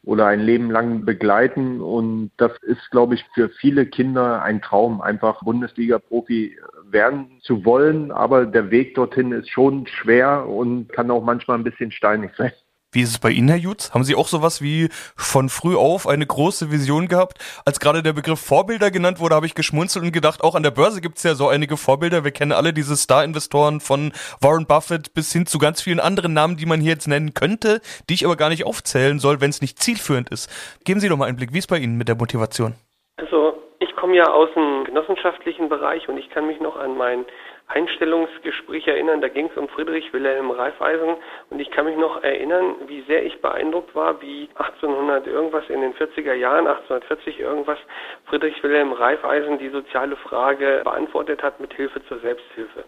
oder 0.07 0.27
ein 0.27 0.41
Leben 0.41 0.71
lang 0.71 1.05
begleiten. 1.05 1.81
Und 1.83 2.31
das 2.37 2.53
ist, 2.63 2.91
glaube 2.93 3.17
ich, 3.17 3.25
für 3.35 3.51
viele 3.51 3.87
Kinder 3.87 4.41
ein 4.41 4.63
Traum, 4.63 5.03
einfach 5.03 5.43
Bundesliga-Profi 5.43 6.59
werden 6.89 7.41
zu 7.43 7.65
wollen. 7.65 8.13
Aber 8.13 8.47
der 8.47 8.71
Weg 8.71 8.95
dorthin 8.95 9.33
ist 9.33 9.51
schon 9.51 9.87
schwer 9.89 10.49
und 10.49 10.89
kann 10.93 11.11
auch 11.11 11.25
manchmal 11.25 11.59
ein 11.59 11.65
bisschen 11.65 11.91
steinig 11.91 12.31
sein. 12.39 12.53
Wie 12.97 13.03
ist 13.03 13.11
es 13.11 13.19
bei 13.19 13.29
Ihnen, 13.29 13.49
Herr 13.49 13.59
Jutz? 13.59 13.93
Haben 13.93 14.05
Sie 14.05 14.15
auch 14.15 14.27
sowas 14.27 14.63
wie 14.63 14.89
von 15.17 15.51
früh 15.51 15.77
auf 15.77 16.07
eine 16.07 16.25
große 16.25 16.71
Vision 16.71 17.09
gehabt? 17.09 17.37
Als 17.67 17.79
gerade 17.79 18.03
der 18.03 18.15
Begriff 18.15 18.41
Vorbilder 18.41 18.91
genannt 18.91 19.21
wurde, 19.21 19.35
habe 19.35 19.45
ich 19.45 19.55
geschmunzelt 19.55 20.03
und 20.03 20.13
gedacht, 20.13 20.43
auch 20.43 20.55
an 20.55 20.63
der 20.63 20.71
Börse 20.71 21.03
gibt 21.03 21.19
es 21.19 21.23
ja 21.23 21.35
so 21.35 21.47
einige 21.47 21.77
Vorbilder. 21.77 22.25
Wir 22.25 22.31
kennen 22.31 22.53
alle 22.53 22.73
diese 22.73 22.97
Star-Investoren 22.97 23.81
von 23.81 24.15
Warren 24.41 24.65
Buffett 24.65 25.13
bis 25.13 25.31
hin 25.31 25.45
zu 25.45 25.59
ganz 25.59 25.83
vielen 25.83 26.01
anderen 26.01 26.33
Namen, 26.33 26.57
die 26.57 26.65
man 26.65 26.81
hier 26.81 26.93
jetzt 26.93 27.07
nennen 27.07 27.35
könnte, 27.35 27.83
die 28.09 28.15
ich 28.15 28.25
aber 28.25 28.37
gar 28.37 28.49
nicht 28.49 28.65
aufzählen 28.65 29.19
soll, 29.19 29.43
wenn 29.43 29.51
es 29.51 29.61
nicht 29.61 29.79
zielführend 29.79 30.31
ist. 30.31 30.49
Geben 30.87 30.99
Sie 30.99 31.11
doch 31.11 31.19
mal 31.19 31.27
einen 31.27 31.37
Blick, 31.37 31.53
wie 31.53 31.59
ist 31.59 31.69
bei 31.69 31.77
Ihnen 31.77 31.99
mit 31.99 32.09
der 32.09 32.17
Motivation? 32.17 32.77
Also 33.19 33.59
ich 33.79 33.95
komme 33.95 34.17
ja 34.17 34.33
aus 34.33 34.49
dem 34.57 34.85
genossenschaftlichen 34.85 35.69
Bereich 35.69 36.09
und 36.09 36.17
ich 36.17 36.31
kann 36.31 36.47
mich 36.47 36.61
noch 36.61 36.77
an 36.77 36.97
mein 36.97 37.27
Einstellungsgespräch 37.69 38.87
erinnern. 38.87 39.21
Da 39.21 39.29
ging 39.29 39.47
es 39.47 39.57
um 39.57 39.69
Friedrich 39.69 40.13
Wilhelm 40.13 40.51
Reifeisen 40.51 41.17
und 41.51 41.61
ich 41.61 41.71
kann 41.71 41.87
mich 41.87 41.97
noch 41.97 42.23
erinnern, 42.23 42.77
wie 42.87 43.03
sehr 43.03 43.25
ich 43.25 43.41
beeindruckt 43.41 43.95
war, 43.95 44.21
wie 44.23 44.49
1800 44.55 45.27
irgendwas 45.27 45.69
in 45.69 45.81
den 45.81 45.95
40er 45.95 46.35
Jahren, 46.35 46.67
1840 46.67 47.41
irgendwas, 47.41 47.79
Friedrich 48.27 48.63
Wilhelm 48.63 48.93
Reifeisen 48.93 49.59
die 49.59 49.71
soziale 49.71 50.17
Frage 50.17 50.83
beantwortet 50.85 51.43
hat 51.43 51.61
mit 51.61 51.75
Hilfe 51.75 52.05
zur 52.07 52.19
Selbsthilfe. 52.21 52.85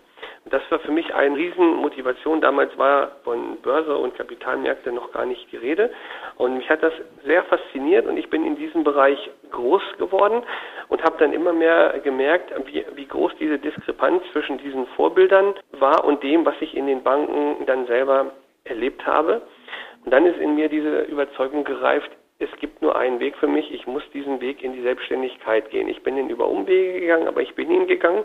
Das 0.47 0.63
war 0.71 0.79
für 0.81 0.93
mich 0.93 1.15
eine 1.15 1.37
Riesenmotivation. 1.37 2.41
Damals 2.41 2.77
war 2.79 3.13
von 3.25 3.59
Börse 3.59 3.97
und 3.97 4.15
Kapitalmärkte 4.17 4.93
noch 4.93 5.13
gar 5.13 5.27
nicht 5.27 5.51
die 5.53 5.57
Rede. 5.57 5.91
Und 6.37 6.57
mich 6.57 6.71
hat 6.71 6.83
das 6.83 6.93
sehr 7.25 7.43
fasziniert 7.45 8.07
und 8.07 8.17
ich 8.17 8.31
bin 8.31 8.47
in 8.47 8.57
diesem 8.57 8.85
Bereich 8.85 9.19
groß 9.51 9.83
geworden 9.99 10.43
und 10.89 11.03
habe 11.03 11.17
dann 11.19 11.33
immer 11.33 11.53
mehr 11.53 12.01
gemerkt, 12.03 12.53
wie, 12.67 12.85
wie 12.95 13.07
groß 13.07 13.33
diese 13.39 13.59
Diskrepanz 13.59 14.23
zwischen 14.33 14.59
diesen 14.59 14.87
Vorbildern 14.89 15.55
war 15.73 16.05
und 16.05 16.23
dem, 16.23 16.47
was 16.47 16.55
ich 16.61 16.77
in 16.77 16.87
den 16.87 17.03
Banken 17.03 17.67
dann 17.67 17.87
selber 17.87 18.33
erlebt 18.65 19.07
habe. 19.07 19.43
Und 20.05 20.13
dann 20.13 20.25
ist 20.25 20.39
in 20.39 20.55
mir 20.55 20.69
diese 20.69 21.03
Überzeugung 21.03 21.65
gereift, 21.65 22.11
es 22.41 22.51
gibt 22.61 22.83
nur 22.83 22.97
einen 22.97 23.19
Weg 23.19 23.37
für 23.37 23.49
mich, 23.49 23.75
ich 23.75 23.89
muss 23.89 24.03
diesen 24.15 24.41
Weg 24.41 24.63
in 24.63 24.73
die 24.73 24.83
Selbstständigkeit 24.83 25.71
gehen. 25.71 25.89
Ich 25.89 26.05
bin 26.05 26.17
ihn 26.17 26.31
über 26.31 26.47
Umwege 26.47 27.01
gegangen, 27.01 27.27
aber 27.27 27.43
ich 27.43 27.55
bin 27.57 27.69
ihn 27.69 27.89
gegangen 27.89 28.25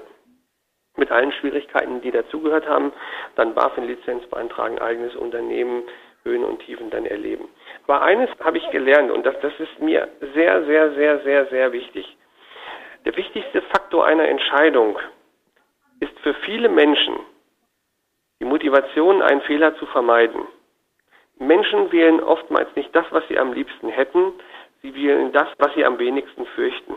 mit 0.95 1.11
allen 1.11 1.31
Schwierigkeiten, 1.31 2.01
die 2.01 2.11
dazugehört 2.11 2.67
haben, 2.67 2.93
dann 3.35 3.53
BaFin-Lizenz 3.53 4.25
beantragen, 4.27 4.79
eigenes 4.79 5.15
Unternehmen, 5.15 5.83
Höhen 6.23 6.43
und 6.43 6.59
Tiefen 6.59 6.89
dann 6.89 7.05
erleben. 7.05 7.49
Aber 7.85 8.01
eines 8.01 8.29
habe 8.43 8.57
ich 8.57 8.69
gelernt 8.71 9.11
und 9.11 9.25
das, 9.25 9.35
das 9.41 9.53
ist 9.59 9.79
mir 9.79 10.07
sehr, 10.33 10.63
sehr, 10.65 10.93
sehr, 10.93 11.19
sehr, 11.19 11.45
sehr 11.47 11.71
wichtig. 11.73 12.17
Der 13.05 13.15
wichtigste 13.17 13.61
Faktor 13.63 14.05
einer 14.05 14.27
Entscheidung 14.29 14.97
ist 15.99 16.17
für 16.19 16.33
viele 16.45 16.69
Menschen 16.69 17.15
die 18.39 18.45
Motivation, 18.45 19.21
einen 19.21 19.41
Fehler 19.41 19.75
zu 19.77 19.85
vermeiden. 19.85 20.41
Menschen 21.39 21.91
wählen 21.91 22.21
oftmals 22.21 22.75
nicht 22.75 22.93
das, 22.93 23.05
was 23.11 23.25
sie 23.27 23.37
am 23.37 23.53
liebsten 23.53 23.89
hätten, 23.89 24.33
sie 24.81 24.93
wählen 24.95 25.31
das, 25.31 25.47
was 25.59 25.73
sie 25.75 25.85
am 25.85 25.97
wenigsten 25.97 26.45
fürchten. 26.47 26.95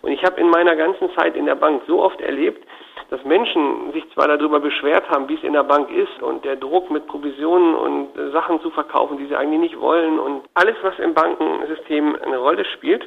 Und 0.00 0.12
ich 0.12 0.24
habe 0.24 0.40
in 0.40 0.48
meiner 0.48 0.76
ganzen 0.76 1.14
Zeit 1.14 1.36
in 1.36 1.46
der 1.46 1.54
Bank 1.56 1.82
so 1.86 2.02
oft 2.02 2.20
erlebt, 2.20 2.66
dass 3.12 3.22
Menschen 3.24 3.92
sich 3.92 4.10
zwar 4.14 4.26
darüber 4.26 4.58
beschwert 4.58 5.06
haben, 5.10 5.28
wie 5.28 5.34
es 5.34 5.42
in 5.42 5.52
der 5.52 5.64
Bank 5.64 5.90
ist 5.90 6.22
und 6.22 6.46
der 6.46 6.56
Druck 6.56 6.90
mit 6.90 7.06
Provisionen 7.06 7.74
und 7.74 8.16
äh, 8.16 8.30
Sachen 8.30 8.58
zu 8.62 8.70
verkaufen, 8.70 9.18
die 9.18 9.26
sie 9.26 9.36
eigentlich 9.36 9.60
nicht 9.60 9.78
wollen 9.78 10.18
und 10.18 10.48
alles, 10.54 10.76
was 10.80 10.98
im 10.98 11.12
Bankensystem 11.12 12.16
eine 12.24 12.38
Rolle 12.38 12.64
spielt, 12.64 13.06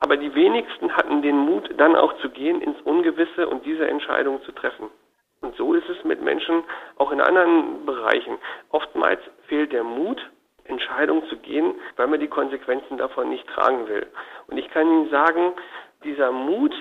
aber 0.00 0.16
die 0.16 0.34
wenigsten 0.34 0.96
hatten 0.96 1.20
den 1.20 1.36
Mut, 1.36 1.68
dann 1.76 1.94
auch 1.94 2.16
zu 2.22 2.30
gehen 2.30 2.62
ins 2.62 2.80
Ungewisse 2.86 3.46
und 3.46 3.66
diese 3.66 3.86
Entscheidung 3.86 4.42
zu 4.44 4.52
treffen. 4.52 4.88
Und 5.42 5.54
so 5.56 5.74
ist 5.74 5.90
es 5.90 6.02
mit 6.04 6.22
Menschen 6.22 6.64
auch 6.96 7.12
in 7.12 7.20
anderen 7.20 7.84
Bereichen. 7.84 8.38
Oftmals 8.70 9.20
fehlt 9.46 9.74
der 9.74 9.84
Mut, 9.84 10.26
Entscheidungen 10.64 11.28
zu 11.28 11.36
gehen, 11.36 11.74
weil 11.96 12.06
man 12.06 12.18
die 12.18 12.28
Konsequenzen 12.28 12.96
davon 12.96 13.28
nicht 13.28 13.46
tragen 13.48 13.88
will. 13.88 14.06
Und 14.46 14.56
ich 14.56 14.70
kann 14.70 14.88
Ihnen 14.88 15.10
sagen, 15.10 15.52
dieser 16.02 16.32
Mut 16.32 16.72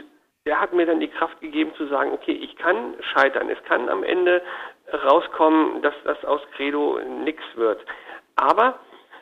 der 0.46 0.60
hat 0.60 0.74
mir 0.74 0.86
dann 0.86 1.00
die 1.00 1.08
Kraft 1.08 1.40
gegeben 1.40 1.74
zu 1.76 1.88
sagen, 1.88 2.12
okay, 2.12 2.34
ich 2.34 2.56
kann 2.58 2.96
scheitern. 3.14 3.50
Es 3.50 3.64
kann 3.64 3.88
am 3.90 4.04
Ende 4.04 4.42
rauskommen, 4.92 5.82
dass 5.82 5.94
das 6.04 6.24
aus 6.26 6.42
Credo 6.56 7.00
nichts 7.24 7.44
wird. 7.56 7.80
Aber 8.36 8.80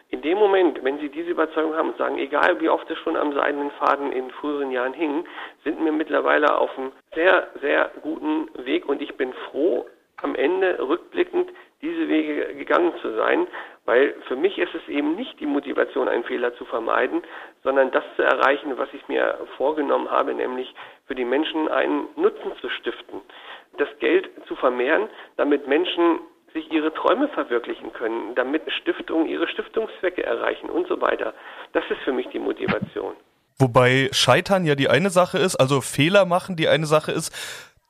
in 0.09 0.21
dem 0.21 0.37
Moment, 0.37 0.83
wenn 0.83 0.99
Sie 0.99 1.09
diese 1.09 1.29
Überzeugung 1.29 1.75
haben 1.75 1.91
und 1.91 1.97
sagen, 1.97 2.17
egal 2.17 2.59
wie 2.59 2.69
oft 2.69 2.89
es 2.89 2.97
schon 2.99 3.15
am 3.15 3.33
seidenen 3.33 3.71
Faden 3.71 4.11
in 4.11 4.31
früheren 4.31 4.71
Jahren 4.71 4.93
hing, 4.93 5.25
sind 5.63 5.83
wir 5.83 5.91
mittlerweile 5.91 6.57
auf 6.57 6.75
einem 6.77 6.91
sehr, 7.13 7.47
sehr 7.61 7.91
guten 8.01 8.49
Weg 8.65 8.89
und 8.89 9.01
ich 9.01 9.15
bin 9.15 9.31
froh, 9.49 9.85
am 10.17 10.35
Ende 10.35 10.77
rückblickend 10.79 11.49
diese 11.81 12.07
Wege 12.07 12.55
gegangen 12.55 12.93
zu 13.01 13.15
sein, 13.15 13.47
weil 13.85 14.13
für 14.27 14.35
mich 14.35 14.57
ist 14.57 14.73
es 14.75 14.87
eben 14.87 15.15
nicht 15.15 15.39
die 15.39 15.45
Motivation, 15.45 16.07
einen 16.07 16.23
Fehler 16.23 16.55
zu 16.55 16.65
vermeiden, 16.65 17.23
sondern 17.63 17.91
das 17.91 18.03
zu 18.15 18.21
erreichen, 18.21 18.77
was 18.77 18.89
ich 18.93 19.07
mir 19.07 19.39
vorgenommen 19.57 20.09
habe, 20.09 20.33
nämlich 20.33 20.73
für 21.07 21.15
die 21.15 21.25
Menschen 21.25 21.67
einen 21.67 22.07
Nutzen 22.15 22.51
zu 22.61 22.69
stiften, 22.69 23.21
das 23.77 23.89
Geld 23.99 24.29
zu 24.47 24.55
vermehren, 24.55 25.09
damit 25.37 25.67
Menschen 25.67 26.19
sich 26.53 26.71
ihre 26.71 26.93
Träume 26.93 27.29
verwirklichen 27.29 27.93
können, 27.93 28.35
damit 28.35 28.63
Stiftungen 28.81 29.27
ihre 29.27 29.47
Stiftungszwecke 29.47 30.23
erreichen 30.23 30.69
und 30.69 30.87
so 30.87 30.99
weiter. 31.01 31.33
Das 31.73 31.83
ist 31.89 32.01
für 32.03 32.11
mich 32.11 32.27
die 32.27 32.39
Motivation. 32.39 33.13
Wobei 33.57 34.09
Scheitern 34.11 34.65
ja 34.65 34.75
die 34.75 34.89
eine 34.89 35.09
Sache 35.11 35.37
ist, 35.37 35.55
also 35.55 35.81
Fehler 35.81 36.25
machen 36.25 36.55
die 36.55 36.67
eine 36.67 36.87
Sache 36.87 37.11
ist. 37.11 37.31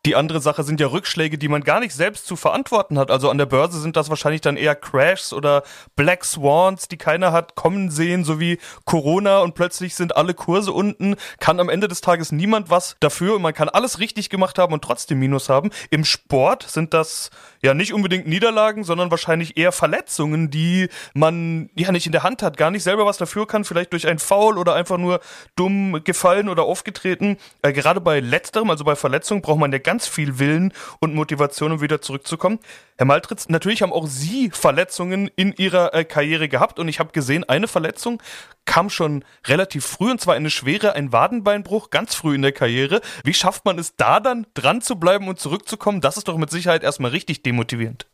Die 0.08 0.16
andere 0.16 0.42
Sache 0.42 0.64
sind 0.64 0.80
ja 0.80 0.88
Rückschläge, 0.88 1.38
die 1.38 1.48
man 1.48 1.64
gar 1.64 1.80
nicht 1.80 1.94
selbst 1.94 2.26
zu 2.26 2.36
verantworten 2.36 2.98
hat. 2.98 3.12
Also 3.12 3.30
an 3.30 3.38
der 3.38 3.46
Börse 3.46 3.80
sind 3.80 3.96
das 3.96 4.10
wahrscheinlich 4.10 4.42
dann 4.42 4.58
eher 4.58 4.76
Crashs 4.76 5.32
oder 5.32 5.62
Black 5.96 6.26
Swans, 6.26 6.88
die 6.88 6.98
keiner 6.98 7.32
hat 7.32 7.54
kommen 7.54 7.92
sehen, 7.92 8.24
so 8.24 8.40
wie 8.40 8.58
Corona 8.86 9.40
und 9.40 9.54
plötzlich 9.54 9.94
sind 9.94 10.16
alle 10.16 10.34
Kurse 10.34 10.72
unten, 10.72 11.18
kann 11.40 11.60
am 11.60 11.70
Ende 11.70 11.88
des 11.88 12.02
Tages 12.02 12.32
niemand 12.32 12.72
was 12.72 12.96
dafür 13.00 13.36
und 13.36 13.44
man 13.44 13.54
kann 13.54 13.70
alles 13.70 14.00
richtig 14.00 14.32
gemacht 14.32 14.58
haben 14.58 14.74
und 14.74 14.84
trotzdem 14.84 15.20
Minus 15.20 15.50
haben. 15.50 15.70
Im 15.92 16.04
Sport 16.04 16.64
sind 16.64 16.96
das 16.96 17.30
ja 17.62 17.76
nicht 17.76 17.94
unbedingt 17.94 18.28
Niederlagen, 18.28 18.84
sondern 18.84 19.12
wahrscheinlich 19.12 19.56
eher 19.56 19.72
Verletzungen, 19.72 20.50
die 20.50 20.90
man 21.14 21.70
ja 21.76 21.92
nicht 21.92 22.08
in 22.08 22.12
der 22.12 22.24
Hand 22.24 22.42
hat, 22.42 22.58
gar 22.58 22.72
nicht 22.72 22.82
selber 22.82 23.06
was 23.06 23.18
dafür 23.18 23.46
kann, 23.46 23.66
vielleicht 23.66 23.94
durch 23.94 24.08
ein 24.08 24.18
Foul 24.18 24.58
oder 24.58 24.74
einfach 24.74 24.98
nur 24.98 25.20
dumm 25.56 26.04
gefallen 26.04 26.50
oder 26.50 26.64
aufgetreten. 26.64 27.38
Äh, 27.62 27.72
gerade 27.72 28.02
bei 28.02 28.20
letzterem, 28.20 28.72
also 28.72 28.84
bei 28.84 28.96
Verletzungen, 28.96 29.44
braucht 29.44 29.60
man 29.60 29.72
ja 29.72 29.78
ganz 29.92 30.08
viel 30.08 30.40
Willen 30.40 30.74
und 31.02 31.14
Motivation, 31.14 31.74
um 31.74 31.82
wieder 31.82 32.02
zurückzukommen. 32.02 32.60
Herr 32.98 33.06
Maltritz, 33.06 33.50
natürlich 33.50 33.82
haben 33.82 33.92
auch 33.92 34.08
Sie 34.08 34.50
Verletzungen 34.50 35.30
in 35.36 35.52
Ihrer 35.52 35.94
äh, 35.94 36.06
Karriere 36.06 36.48
gehabt 36.48 36.80
und 36.80 36.88
ich 36.88 37.02
habe 37.02 37.12
gesehen, 37.12 37.44
eine 37.50 37.68
Verletzung 37.68 38.24
kam 38.64 38.90
schon 38.90 39.26
relativ 39.48 39.86
früh 39.86 40.10
und 40.10 40.22
zwar 40.22 40.36
eine 40.36 40.50
schwere, 40.50 40.94
ein 40.94 41.12
Wadenbeinbruch, 41.12 41.90
ganz 41.90 42.16
früh 42.16 42.36
in 42.36 42.42
der 42.42 42.54
Karriere. 42.54 43.02
Wie 43.26 43.34
schafft 43.34 43.66
man 43.66 43.78
es 43.78 43.98
da 43.98 44.22
dann 44.22 44.48
dran 44.54 44.82
zu 44.82 44.96
bleiben 44.96 45.28
und 45.28 45.42
zurückzukommen? 45.42 46.00
Das 46.00 46.16
ist 46.16 46.30
doch 46.30 46.38
mit 46.38 46.50
Sicherheit 46.50 46.84
erstmal 46.84 47.12
richtig 47.12 47.44
demotivierend. 47.44 48.08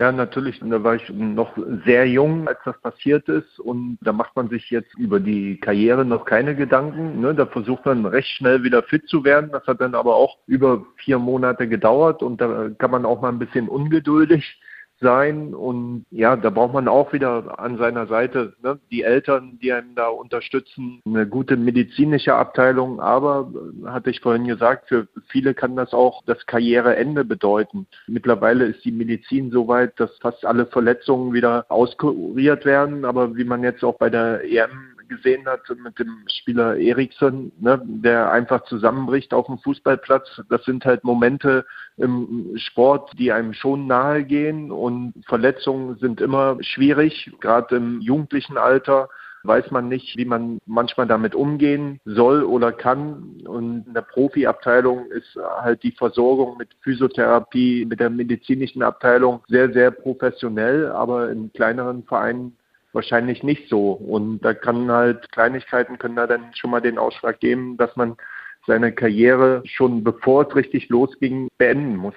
Ja, 0.00 0.10
natürlich, 0.10 0.58
da 0.58 0.82
war 0.82 0.96
ich 0.96 1.08
noch 1.10 1.56
sehr 1.84 2.08
jung, 2.08 2.48
als 2.48 2.58
das 2.64 2.80
passiert 2.80 3.28
ist 3.28 3.60
und 3.60 3.96
da 4.00 4.12
macht 4.12 4.34
man 4.34 4.48
sich 4.48 4.68
jetzt 4.70 4.92
über 4.98 5.20
die 5.20 5.56
Karriere 5.60 6.04
noch 6.04 6.24
keine 6.24 6.56
Gedanken. 6.56 7.20
Ne? 7.20 7.32
Da 7.32 7.46
versucht 7.46 7.86
man 7.86 8.04
recht 8.04 8.28
schnell 8.28 8.64
wieder 8.64 8.82
fit 8.82 9.08
zu 9.08 9.22
werden. 9.22 9.50
Das 9.52 9.64
hat 9.68 9.80
dann 9.80 9.94
aber 9.94 10.16
auch 10.16 10.38
über 10.48 10.84
vier 10.96 11.20
Monate 11.20 11.68
gedauert 11.68 12.24
und 12.24 12.40
da 12.40 12.70
kann 12.70 12.90
man 12.90 13.04
auch 13.04 13.22
mal 13.22 13.28
ein 13.28 13.38
bisschen 13.38 13.68
ungeduldig 13.68 14.60
sein 15.04 15.54
und 15.54 16.06
ja, 16.10 16.34
da 16.34 16.50
braucht 16.50 16.72
man 16.72 16.88
auch 16.88 17.12
wieder 17.12 17.60
an 17.60 17.76
seiner 17.76 18.06
Seite 18.06 18.54
ne, 18.62 18.80
die 18.90 19.02
Eltern, 19.02 19.58
die 19.62 19.72
einem 19.72 19.94
da 19.94 20.08
unterstützen, 20.08 21.00
eine 21.06 21.28
gute 21.28 21.56
medizinische 21.56 22.34
Abteilung, 22.34 23.00
aber 23.00 23.52
hatte 23.86 24.10
ich 24.10 24.20
vorhin 24.20 24.46
gesagt, 24.46 24.88
für 24.88 25.06
viele 25.28 25.54
kann 25.54 25.76
das 25.76 25.92
auch 25.92 26.22
das 26.24 26.44
Karriereende 26.46 27.24
bedeuten. 27.24 27.86
Mittlerweile 28.06 28.64
ist 28.64 28.84
die 28.84 28.92
Medizin 28.92 29.50
so 29.50 29.68
weit, 29.68 30.00
dass 30.00 30.16
fast 30.18 30.44
alle 30.44 30.66
Verletzungen 30.66 31.32
wieder 31.32 31.66
auskuriert 31.68 32.64
werden, 32.64 33.04
aber 33.04 33.36
wie 33.36 33.44
man 33.44 33.62
jetzt 33.62 33.84
auch 33.84 33.98
bei 33.98 34.10
der 34.10 34.42
EM 34.44 34.93
gesehen 35.08 35.46
hat 35.46 35.60
mit 35.82 35.98
dem 35.98 36.24
Spieler 36.28 36.76
Eriksson, 36.76 37.52
ne, 37.58 37.80
der 37.84 38.30
einfach 38.30 38.64
zusammenbricht 38.64 39.34
auf 39.34 39.46
dem 39.46 39.58
Fußballplatz. 39.58 40.42
Das 40.48 40.64
sind 40.64 40.84
halt 40.84 41.04
Momente 41.04 41.64
im 41.96 42.52
Sport, 42.56 43.12
die 43.18 43.32
einem 43.32 43.52
schon 43.52 43.86
nahe 43.86 44.24
gehen 44.24 44.70
und 44.70 45.14
Verletzungen 45.26 45.96
sind 45.98 46.20
immer 46.20 46.56
schwierig, 46.60 47.30
gerade 47.40 47.76
im 47.76 48.00
jugendlichen 48.00 48.56
Alter 48.56 49.08
weiß 49.44 49.70
man 49.70 49.88
nicht, 49.88 50.16
wie 50.16 50.24
man 50.24 50.58
manchmal 50.66 51.06
damit 51.06 51.34
umgehen 51.34 52.00
soll 52.04 52.42
oder 52.42 52.72
kann. 52.72 53.42
Und 53.46 53.86
in 53.86 53.94
der 53.94 54.02
Profiabteilung 54.02 55.10
ist 55.10 55.38
halt 55.60 55.82
die 55.82 55.92
Versorgung 55.92 56.56
mit 56.56 56.70
Physiotherapie, 56.80 57.84
mit 57.84 58.00
der 58.00 58.10
medizinischen 58.10 58.82
Abteilung 58.82 59.42
sehr, 59.48 59.72
sehr 59.72 59.90
professionell, 59.90 60.90
aber 60.90 61.30
in 61.30 61.52
kleineren 61.52 62.04
Vereinen 62.04 62.56
wahrscheinlich 62.94 63.42
nicht 63.42 63.68
so. 63.68 63.92
Und 63.92 64.40
da 64.40 64.54
kann 64.54 64.90
halt 64.90 65.30
Kleinigkeiten 65.32 65.98
können 65.98 66.16
da 66.16 66.26
dann 66.26 66.54
schon 66.54 66.70
mal 66.70 66.80
den 66.80 66.98
Ausschlag 66.98 67.40
geben, 67.40 67.76
dass 67.76 67.94
man 67.96 68.16
seine 68.66 68.92
Karriere 68.92 69.62
schon 69.64 70.04
bevor 70.04 70.48
es 70.48 70.56
richtig 70.56 70.88
losging 70.88 71.48
beenden 71.58 71.96
muss. 71.96 72.14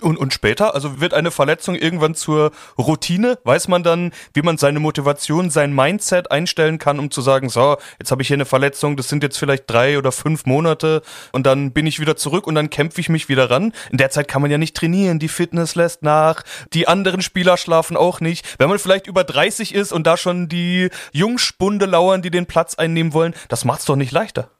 Und, 0.00 0.16
und 0.16 0.32
später, 0.32 0.76
also 0.76 1.00
wird 1.00 1.12
eine 1.12 1.32
Verletzung 1.32 1.74
irgendwann 1.74 2.14
zur 2.14 2.52
Routine? 2.78 3.36
Weiß 3.42 3.66
man 3.66 3.82
dann, 3.82 4.12
wie 4.32 4.42
man 4.42 4.56
seine 4.56 4.78
Motivation, 4.78 5.50
sein 5.50 5.74
Mindset 5.74 6.30
einstellen 6.30 6.78
kann, 6.78 7.00
um 7.00 7.10
zu 7.10 7.20
sagen, 7.20 7.48
so, 7.48 7.76
jetzt 7.98 8.12
habe 8.12 8.22
ich 8.22 8.28
hier 8.28 8.36
eine 8.36 8.44
Verletzung, 8.44 8.96
das 8.96 9.08
sind 9.08 9.24
jetzt 9.24 9.38
vielleicht 9.38 9.64
drei 9.68 9.98
oder 9.98 10.12
fünf 10.12 10.46
Monate 10.46 11.02
und 11.32 11.46
dann 11.46 11.72
bin 11.72 11.84
ich 11.84 11.98
wieder 11.98 12.14
zurück 12.14 12.46
und 12.46 12.54
dann 12.54 12.70
kämpfe 12.70 13.00
ich 13.00 13.08
mich 13.08 13.28
wieder 13.28 13.50
ran. 13.50 13.72
In 13.90 13.98
der 13.98 14.10
Zeit 14.10 14.28
kann 14.28 14.40
man 14.40 14.52
ja 14.52 14.58
nicht 14.58 14.76
trainieren, 14.76 15.18
die 15.18 15.26
Fitness 15.26 15.74
lässt 15.74 16.04
nach, 16.04 16.44
die 16.72 16.86
anderen 16.86 17.20
Spieler 17.20 17.56
schlafen 17.56 17.96
auch 17.96 18.20
nicht. 18.20 18.54
Wenn 18.60 18.68
man 18.68 18.78
vielleicht 18.78 19.08
über 19.08 19.24
30 19.24 19.74
ist 19.74 19.90
und 19.90 20.06
da 20.06 20.16
schon 20.16 20.48
die 20.48 20.90
Jungspunde 21.10 21.86
lauern, 21.86 22.22
die 22.22 22.30
den 22.30 22.46
Platz 22.46 22.76
einnehmen 22.76 23.14
wollen, 23.14 23.34
das 23.48 23.64
macht's 23.64 23.86
doch 23.86 23.96
nicht 23.96 24.12
leichter. 24.12 24.52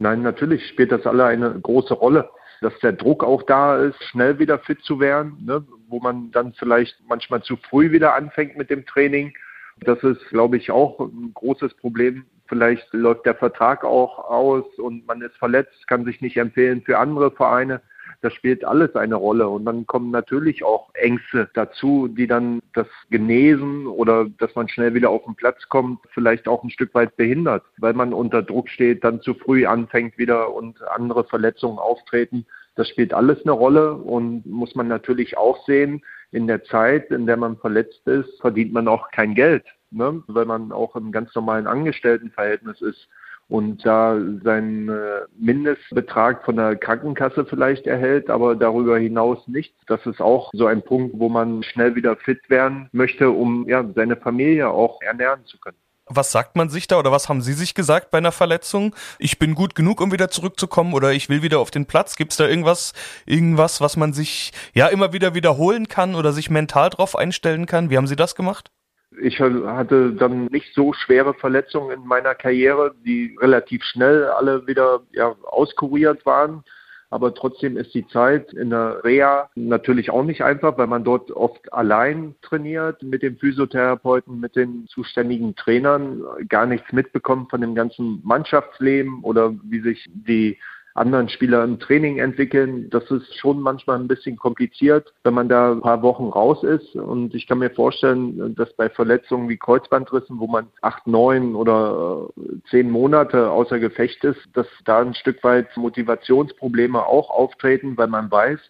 Nein, 0.00 0.22
natürlich 0.22 0.66
spielt 0.68 0.90
das 0.90 1.06
alle 1.06 1.24
eine 1.24 1.54
große 1.60 1.94
Rolle. 1.94 2.28
Dass 2.60 2.78
der 2.80 2.92
Druck 2.92 3.22
auch 3.22 3.42
da 3.42 3.76
ist, 3.76 4.02
schnell 4.04 4.38
wieder 4.38 4.58
fit 4.58 4.82
zu 4.82 5.00
werden, 5.00 5.36
ne? 5.44 5.64
wo 5.88 6.00
man 6.00 6.30
dann 6.30 6.52
vielleicht 6.54 6.96
manchmal 7.08 7.42
zu 7.42 7.56
früh 7.56 7.92
wieder 7.92 8.14
anfängt 8.14 8.56
mit 8.56 8.70
dem 8.70 8.86
Training. 8.86 9.34
Das 9.80 10.02
ist, 10.02 10.26
glaube 10.28 10.56
ich, 10.56 10.70
auch 10.70 10.98
ein 11.00 11.32
großes 11.34 11.74
Problem. 11.74 12.24
Vielleicht 12.48 12.92
läuft 12.92 13.26
der 13.26 13.34
Vertrag 13.34 13.84
auch 13.84 14.18
aus 14.18 14.64
und 14.78 15.06
man 15.06 15.20
ist 15.20 15.36
verletzt, 15.36 15.86
kann 15.86 16.04
sich 16.04 16.20
nicht 16.20 16.36
empfehlen 16.36 16.82
für 16.82 16.98
andere 16.98 17.30
Vereine 17.30 17.82
das 18.26 18.34
spielt 18.34 18.64
alles 18.64 18.96
eine 18.96 19.14
Rolle. 19.14 19.48
Und 19.48 19.66
dann 19.66 19.86
kommen 19.86 20.10
natürlich 20.10 20.64
auch 20.64 20.92
Ängste 20.94 21.48
dazu, 21.54 22.08
die 22.08 22.26
dann 22.26 22.60
das 22.74 22.88
Genesen 23.08 23.86
oder 23.86 24.26
dass 24.40 24.52
man 24.56 24.68
schnell 24.68 24.94
wieder 24.94 25.10
auf 25.10 25.24
den 25.24 25.36
Platz 25.36 25.68
kommt, 25.68 26.00
vielleicht 26.12 26.48
auch 26.48 26.64
ein 26.64 26.70
Stück 26.70 26.92
weit 26.92 27.16
behindert, 27.16 27.62
weil 27.78 27.92
man 27.92 28.12
unter 28.12 28.42
Druck 28.42 28.68
steht, 28.68 29.04
dann 29.04 29.20
zu 29.20 29.34
früh 29.34 29.64
anfängt 29.64 30.18
wieder 30.18 30.52
und 30.52 30.82
andere 30.88 31.22
Verletzungen 31.22 31.78
auftreten. 31.78 32.46
Das 32.74 32.88
spielt 32.88 33.14
alles 33.14 33.40
eine 33.42 33.52
Rolle 33.52 33.94
und 33.94 34.44
muss 34.44 34.74
man 34.74 34.88
natürlich 34.88 35.38
auch 35.38 35.64
sehen, 35.64 36.02
in 36.32 36.48
der 36.48 36.64
Zeit, 36.64 37.12
in 37.12 37.26
der 37.26 37.36
man 37.36 37.56
verletzt 37.58 38.08
ist, 38.08 38.40
verdient 38.40 38.72
man 38.72 38.88
auch 38.88 39.12
kein 39.12 39.36
Geld, 39.36 39.64
ne? 39.92 40.20
weil 40.26 40.46
man 40.46 40.72
auch 40.72 40.96
im 40.96 41.12
ganz 41.12 41.32
normalen 41.36 41.68
Angestelltenverhältnis 41.68 42.80
ist 42.80 43.08
und 43.48 43.86
da 43.86 44.18
seinen 44.42 44.88
äh, 44.88 45.20
Mindestbetrag 45.38 46.44
von 46.44 46.56
der 46.56 46.76
Krankenkasse 46.76 47.44
vielleicht 47.44 47.86
erhält, 47.86 48.28
aber 48.28 48.56
darüber 48.56 48.98
hinaus 48.98 49.46
nichts. 49.46 49.78
Das 49.86 50.04
ist 50.04 50.20
auch 50.20 50.50
so 50.52 50.66
ein 50.66 50.82
Punkt, 50.82 51.18
wo 51.18 51.28
man 51.28 51.62
schnell 51.62 51.94
wieder 51.94 52.16
fit 52.16 52.50
werden 52.50 52.88
möchte, 52.92 53.30
um 53.30 53.68
ja, 53.68 53.84
seine 53.94 54.16
Familie 54.16 54.68
auch 54.68 55.00
ernähren 55.00 55.44
zu 55.44 55.58
können. 55.58 55.76
Was 56.08 56.30
sagt 56.30 56.54
man 56.54 56.68
sich 56.68 56.86
da 56.86 57.00
oder 57.00 57.10
was 57.10 57.28
haben 57.28 57.42
Sie 57.42 57.52
sich 57.52 57.74
gesagt 57.74 58.12
bei 58.12 58.18
einer 58.18 58.30
Verletzung? 58.30 58.94
Ich 59.18 59.40
bin 59.40 59.56
gut 59.56 59.74
genug, 59.74 60.00
um 60.00 60.12
wieder 60.12 60.30
zurückzukommen 60.30 60.94
oder 60.94 61.12
ich 61.12 61.28
will 61.28 61.42
wieder 61.42 61.58
auf 61.58 61.72
den 61.72 61.86
Platz. 61.86 62.14
Gibt 62.14 62.30
es 62.30 62.36
da 62.36 62.46
irgendwas, 62.46 62.92
irgendwas, 63.26 63.80
was 63.80 63.96
man 63.96 64.12
sich 64.12 64.52
ja 64.72 64.86
immer 64.86 65.12
wieder 65.12 65.34
wiederholen 65.34 65.88
kann 65.88 66.14
oder 66.14 66.32
sich 66.32 66.48
mental 66.48 66.90
drauf 66.90 67.16
einstellen 67.16 67.66
kann? 67.66 67.90
Wie 67.90 67.96
haben 67.96 68.06
Sie 68.06 68.14
das 68.14 68.36
gemacht? 68.36 68.70
Ich 69.20 69.40
hatte 69.40 70.12
dann 70.12 70.46
nicht 70.46 70.74
so 70.74 70.92
schwere 70.92 71.34
Verletzungen 71.34 71.90
in 71.90 72.06
meiner 72.06 72.34
Karriere, 72.34 72.94
die 73.04 73.36
relativ 73.40 73.82
schnell 73.84 74.24
alle 74.24 74.66
wieder 74.66 75.00
ja, 75.12 75.34
auskuriert 75.42 76.26
waren. 76.26 76.64
Aber 77.08 77.32
trotzdem 77.34 77.76
ist 77.76 77.94
die 77.94 78.06
Zeit 78.08 78.52
in 78.52 78.70
der 78.70 79.04
Reha 79.04 79.48
natürlich 79.54 80.10
auch 80.10 80.24
nicht 80.24 80.42
einfach, 80.42 80.76
weil 80.76 80.88
man 80.88 81.04
dort 81.04 81.30
oft 81.30 81.72
allein 81.72 82.34
trainiert 82.42 83.02
mit 83.02 83.22
dem 83.22 83.36
Physiotherapeuten, 83.38 84.40
mit 84.40 84.56
den 84.56 84.86
zuständigen 84.88 85.54
Trainern, 85.54 86.22
gar 86.48 86.66
nichts 86.66 86.92
mitbekommt 86.92 87.50
von 87.50 87.60
dem 87.60 87.76
ganzen 87.76 88.20
Mannschaftsleben 88.24 89.22
oder 89.22 89.54
wie 89.62 89.80
sich 89.80 90.04
die 90.08 90.58
anderen 90.96 91.28
Spieler 91.28 91.64
im 91.64 91.78
Training 91.78 92.18
entwickeln. 92.18 92.88
Das 92.90 93.10
ist 93.10 93.34
schon 93.36 93.60
manchmal 93.60 93.98
ein 93.98 94.08
bisschen 94.08 94.36
kompliziert, 94.36 95.12
wenn 95.24 95.34
man 95.34 95.48
da 95.48 95.72
ein 95.72 95.80
paar 95.80 96.02
Wochen 96.02 96.28
raus 96.28 96.62
ist. 96.62 96.94
Und 96.94 97.34
ich 97.34 97.46
kann 97.46 97.58
mir 97.58 97.70
vorstellen, 97.70 98.54
dass 98.54 98.72
bei 98.74 98.88
Verletzungen 98.88 99.48
wie 99.48 99.56
Kreuzbandrissen, 99.56 100.38
wo 100.38 100.46
man 100.46 100.68
acht, 100.82 101.06
neun 101.06 101.54
oder 101.54 102.28
äh, 102.36 102.70
zehn 102.70 102.90
Monate 102.90 103.50
außer 103.50 103.78
Gefecht 103.78 104.24
ist, 104.24 104.40
dass 104.54 104.66
da 104.84 105.00
ein 105.00 105.14
Stück 105.14 105.42
weit 105.44 105.76
Motivationsprobleme 105.76 107.04
auch 107.04 107.30
auftreten, 107.30 107.96
weil 107.96 108.08
man 108.08 108.30
weiß, 108.30 108.60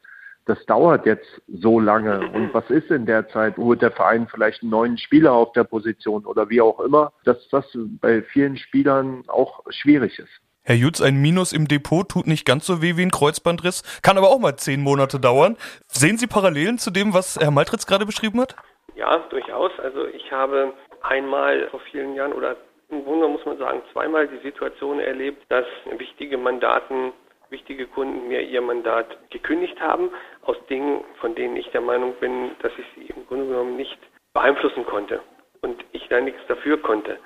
das 0.46 0.64
dauert 0.66 1.06
jetzt 1.06 1.42
so 1.48 1.80
lange. 1.80 2.20
Und 2.30 2.54
was 2.54 2.70
ist 2.70 2.90
in 2.90 3.04
der 3.04 3.28
Zeit? 3.28 3.56
Holt 3.56 3.82
der 3.82 3.90
Verein 3.90 4.28
vielleicht 4.28 4.62
einen 4.62 4.70
neuen 4.70 4.96
Spieler 4.96 5.32
auf 5.32 5.52
der 5.52 5.64
Position 5.64 6.24
oder 6.24 6.48
wie 6.48 6.60
auch 6.60 6.78
immer? 6.80 7.12
Dass 7.24 7.48
das 7.48 7.66
bei 8.00 8.22
vielen 8.22 8.56
Spielern 8.56 9.24
auch 9.26 9.64
schwierig 9.70 10.18
ist. 10.20 10.40
Herr 10.68 10.74
Jutz, 10.74 11.00
ein 11.00 11.22
Minus 11.22 11.52
im 11.52 11.68
Depot 11.68 12.08
tut 12.08 12.26
nicht 12.26 12.44
ganz 12.44 12.66
so 12.66 12.82
weh 12.82 12.96
wie 12.96 13.02
ein 13.06 13.12
Kreuzbandriss, 13.12 13.84
kann 14.02 14.18
aber 14.18 14.30
auch 14.30 14.40
mal 14.40 14.56
zehn 14.56 14.82
Monate 14.82 15.20
dauern. 15.20 15.56
Sehen 15.86 16.18
Sie 16.18 16.26
Parallelen 16.26 16.78
zu 16.78 16.90
dem, 16.90 17.14
was 17.14 17.38
Herr 17.40 17.52
Maltritz 17.52 17.86
gerade 17.86 18.04
beschrieben 18.04 18.40
hat? 18.40 18.56
Ja, 18.96 19.18
durchaus. 19.30 19.70
Also 19.78 20.08
ich 20.08 20.32
habe 20.32 20.72
einmal 21.02 21.68
vor 21.70 21.78
vielen 21.92 22.16
Jahren 22.16 22.32
oder 22.32 22.56
im 22.88 23.04
Grunde 23.04 23.28
muss 23.28 23.46
man 23.46 23.58
sagen 23.58 23.80
zweimal 23.92 24.26
die 24.26 24.38
Situation 24.38 24.98
erlebt, 24.98 25.44
dass 25.50 25.66
wichtige 25.98 26.36
Mandaten, 26.36 27.12
wichtige 27.48 27.86
Kunden 27.86 28.26
mir 28.26 28.40
ihr 28.40 28.60
Mandat 28.60 29.06
gekündigt 29.30 29.80
haben, 29.80 30.10
aus 30.42 30.56
Dingen, 30.68 31.04
von 31.20 31.36
denen 31.36 31.56
ich 31.56 31.68
der 31.68 31.80
Meinung 31.80 32.14
bin, 32.18 32.50
dass 32.60 32.72
ich 32.76 32.86
sie 32.96 33.12
im 33.12 33.24
Grunde 33.28 33.46
genommen 33.46 33.76
nicht 33.76 33.98
beeinflussen 34.32 34.84
konnte 34.84 35.20
und 35.62 35.84
ich 35.92 36.08
da 36.08 36.20
nichts 36.20 36.40
dafür 36.48 36.82
konnte 36.82 37.20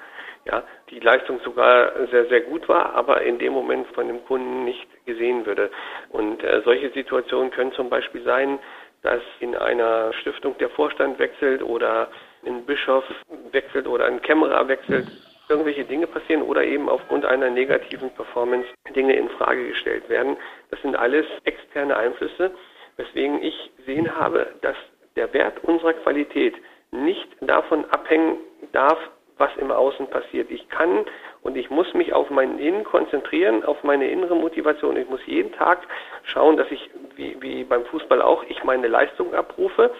ja, 0.44 0.62
die 0.90 1.00
Leistung 1.00 1.40
sogar 1.44 1.92
sehr, 2.10 2.26
sehr 2.26 2.40
gut 2.40 2.68
war, 2.68 2.94
aber 2.94 3.22
in 3.22 3.38
dem 3.38 3.52
Moment 3.52 3.86
von 3.88 4.06
dem 4.06 4.24
Kunden 4.24 4.64
nicht 4.64 4.86
gesehen 5.04 5.44
würde. 5.46 5.70
Und 6.10 6.42
äh, 6.42 6.62
solche 6.64 6.90
Situationen 6.90 7.50
können 7.50 7.72
zum 7.72 7.90
Beispiel 7.90 8.22
sein, 8.22 8.58
dass 9.02 9.22
in 9.40 9.56
einer 9.56 10.12
Stiftung 10.14 10.56
der 10.58 10.70
Vorstand 10.70 11.18
wechselt 11.18 11.62
oder 11.62 12.08
ein 12.44 12.64
Bischof 12.64 13.04
wechselt 13.50 13.86
oder 13.86 14.06
ein 14.06 14.20
Kämmerer 14.22 14.68
wechselt, 14.68 15.06
irgendwelche 15.48 15.84
Dinge 15.84 16.06
passieren 16.06 16.42
oder 16.42 16.64
eben 16.64 16.88
aufgrund 16.88 17.24
einer 17.24 17.50
negativen 17.50 18.10
Performance 18.10 18.68
Dinge 18.94 19.14
in 19.16 19.28
Frage 19.30 19.68
gestellt 19.68 20.08
werden. 20.08 20.36
Das 20.70 20.80
sind 20.82 20.96
alles 20.96 21.26
externe 21.44 21.96
Einflüsse, 21.96 22.52
weswegen 22.96 23.42
ich 23.42 23.70
sehen 23.84 24.16
habe, 24.16 24.54
dass 24.62 24.76
der 25.16 25.32
Wert 25.32 25.62
unserer 25.64 25.94
Qualität 25.94 26.54
nicht 26.92 27.28
davon 27.40 27.84
abhängen 27.86 28.36
darf, 28.72 28.98
was 29.40 29.50
im 29.56 29.70
Außen 29.72 30.08
passiert. 30.08 30.50
Ich 30.50 30.68
kann 30.68 31.04
und 31.42 31.56
ich 31.56 31.70
muss 31.70 31.92
mich 31.94 32.12
auf 32.12 32.30
mein 32.30 32.58
Innen 32.58 32.84
konzentrieren, 32.84 33.64
auf 33.64 33.82
meine 33.82 34.08
innere 34.08 34.36
Motivation. 34.36 34.96
Ich 34.96 35.08
muss 35.08 35.24
jeden 35.26 35.52
Tag 35.52 35.80
schauen, 36.24 36.56
dass 36.56 36.70
ich, 36.70 36.90
wie, 37.16 37.36
wie 37.40 37.64
beim 37.64 37.84
Fußball 37.86 38.22
auch, 38.22 38.44
ich 38.44 38.62
meine 38.62 38.86
Leistung 38.86 39.34
abrufe. 39.34 39.90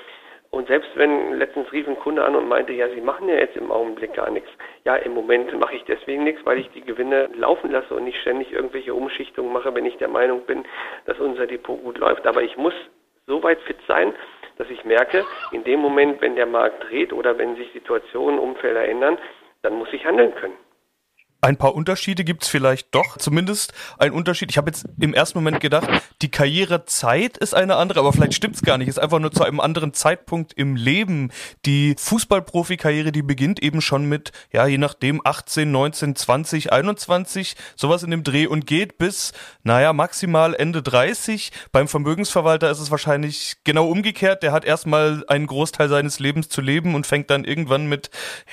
Und 0.50 0.66
selbst 0.66 0.90
wenn 0.96 1.35
letztens 1.35 1.70
rief 1.72 1.87
ein 1.87 1.98
Kunde 1.98 2.24
an 2.24 2.35
und 2.35 2.48
meinte, 2.48 2.72
ja, 2.72 2.88
Sie 2.88 3.00
machen 3.00 3.29
ja 3.29 3.37
jetzt 3.37 3.57
im 3.57 3.70
Augenblick 3.70 4.14
gar 4.14 4.31
nichts. 4.31 4.50
Ja, 4.85 4.96
im 4.96 5.14
Moment 5.14 5.57
mache 5.59 5.76
ich 5.76 5.85
deswegen 5.85 6.24
nichts, 6.24 6.44
weil 6.44 6.59
ich 6.59 6.68
die 6.70 6.81
Gewinne 6.81 7.31
laufen 7.35 7.70
lasse 7.70 7.94
und 7.94 8.05
nicht 8.05 8.20
ständig 8.20 8.53
irgendwelche 8.53 8.92
Umschichtungen 8.92 9.53
mache, 9.53 9.72
wenn 9.74 9.87
ich 9.87 9.96
der 9.98 10.09
Meinung 10.09 10.40
bin, 10.46 10.64
dass 11.07 11.20
unser 11.20 11.46
Depot 11.46 11.81
gut 11.83 11.98
läuft. 11.98 12.26
Aber 12.26 12.42
ich 12.42 12.57
muss 12.57 12.74
so 13.29 13.40
weit 13.44 13.61
fit 13.61 13.79
sein, 13.87 14.12
dass 14.61 14.68
ich 14.68 14.85
merke, 14.85 15.25
in 15.53 15.64
dem 15.64 15.81
Moment, 15.81 16.20
wenn 16.20 16.37
der 16.37 16.44
Markt 16.44 16.85
dreht 16.85 17.14
oder 17.14 17.38
wenn 17.38 17.57
sich 17.57 17.73
Situationen, 17.73 18.38
Umfelder 18.38 18.87
ändern, 18.87 19.16
dann 19.62 19.79
muss 19.79 19.88
ich 19.92 20.05
handeln 20.05 20.35
können. 20.35 20.57
Ein 21.42 21.57
paar 21.57 21.74
Unterschiede 21.74 22.22
gibt's 22.22 22.48
vielleicht 22.48 22.94
doch, 22.94 23.16
zumindest 23.16 23.72
ein 23.98 24.12
Unterschied. 24.12 24.50
Ich 24.50 24.59
habe 24.59 24.70
jetzt 24.70 24.85
im 25.00 25.14
ersten 25.14 25.38
Moment 25.38 25.61
gedacht, 25.61 25.88
die 26.20 26.31
Karrierezeit 26.31 27.38
ist 27.38 27.55
eine 27.55 27.76
andere, 27.76 28.00
aber 28.00 28.12
vielleicht 28.12 28.35
stimmt's 28.35 28.61
gar 28.61 28.76
nicht. 28.76 28.88
Es 28.88 28.98
ist 28.98 29.03
einfach 29.03 29.20
nur 29.20 29.33
zu 29.33 29.42
einem 29.44 29.59
anderen 29.59 29.94
Zeitpunkt 29.94 30.53
im 30.53 30.76
Leben. 30.76 31.33
Die 31.64 31.94
Fußballprofikarriere, 31.98 33.11
die 33.11 33.22
beginnt 33.22 33.62
eben 33.62 33.81
schon 33.81 34.05
mit, 34.05 34.33
ja, 34.53 34.66
je 34.66 34.76
nachdem, 34.76 35.22
18, 35.24 35.70
19, 35.70 36.14
20, 36.14 36.72
21, 36.74 37.57
sowas 37.74 38.03
in 38.03 38.11
dem 38.11 38.22
Dreh 38.22 38.46
und 38.46 38.66
geht 38.66 38.98
bis, 38.98 39.33
naja, 39.62 39.94
maximal 39.94 40.55
Ende 40.55 40.83
30. 40.83 41.53
Beim 41.72 41.88
Vermögensverwalter 41.88 42.70
ist 42.70 42.81
es 42.81 42.90
wahrscheinlich 42.90 43.57
genau 43.64 43.88
umgekehrt. 43.88 44.42
Der 44.42 44.53
hat 44.53 44.66
erstmal 44.66 45.24
einen 45.26 45.46
Großteil 45.46 45.88
seines 45.88 46.18
Lebens 46.18 46.50
zu 46.50 46.61
leben 46.61 46.94
und 46.94 47.07
fängt 47.07 47.31
dann 47.31 47.44
irgendwann 47.44 47.87
mit, 47.87 48.11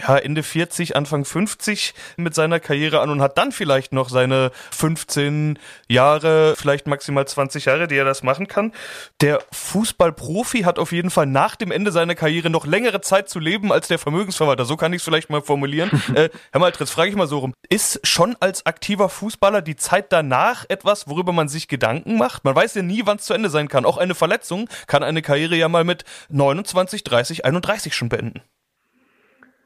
ja, 0.07 0.15
Ende 0.15 0.41
40, 0.41 0.95
Anfang 0.95 1.25
50 1.25 1.93
mit 2.15 2.33
seiner 2.33 2.61
Karriere 2.61 2.76
Karriere 2.77 3.01
an 3.01 3.09
und 3.09 3.21
hat 3.23 3.39
dann 3.39 3.51
vielleicht 3.51 3.91
noch 3.91 4.09
seine 4.09 4.51
15 4.71 5.57
Jahre, 5.89 6.55
vielleicht 6.55 6.85
maximal 6.85 7.27
20 7.27 7.65
Jahre, 7.65 7.87
die 7.87 7.95
er 7.95 8.05
das 8.05 8.21
machen 8.21 8.47
kann. 8.47 8.71
Der 9.19 9.39
Fußballprofi 9.51 10.59
hat 10.61 10.77
auf 10.77 10.91
jeden 10.91 11.09
Fall 11.09 11.25
nach 11.25 11.55
dem 11.55 11.71
Ende 11.71 11.91
seiner 11.91 12.13
Karriere 12.13 12.51
noch 12.51 12.67
längere 12.67 13.01
Zeit 13.01 13.29
zu 13.29 13.39
leben 13.39 13.73
als 13.73 13.87
der 13.87 13.97
Vermögensverwalter. 13.97 14.65
So 14.65 14.77
kann 14.77 14.93
ich 14.93 14.97
es 14.97 15.03
vielleicht 15.03 15.31
mal 15.31 15.41
formulieren. 15.41 15.89
äh, 16.13 16.29
Herr 16.51 16.61
Maltritz, 16.61 16.91
frage 16.91 17.09
ich 17.09 17.15
mal 17.15 17.25
so 17.25 17.39
rum. 17.39 17.53
Ist 17.67 17.99
schon 18.05 18.35
als 18.39 18.67
aktiver 18.67 19.09
Fußballer 19.09 19.63
die 19.63 19.75
Zeit 19.75 20.13
danach 20.13 20.65
etwas, 20.69 21.07
worüber 21.07 21.33
man 21.33 21.47
sich 21.47 21.67
Gedanken 21.67 22.19
macht? 22.19 22.43
Man 22.43 22.55
weiß 22.55 22.75
ja 22.75 22.83
nie, 22.83 23.01
wann 23.05 23.17
es 23.17 23.25
zu 23.25 23.33
Ende 23.33 23.49
sein 23.49 23.69
kann. 23.69 23.85
Auch 23.85 23.97
eine 23.97 24.13
Verletzung 24.13 24.69
kann 24.85 25.01
eine 25.01 25.23
Karriere 25.23 25.55
ja 25.55 25.67
mal 25.67 25.83
mit 25.83 26.05
29, 26.29 27.03
30, 27.03 27.43
31 27.43 27.95
schon 27.95 28.09
beenden. 28.09 28.41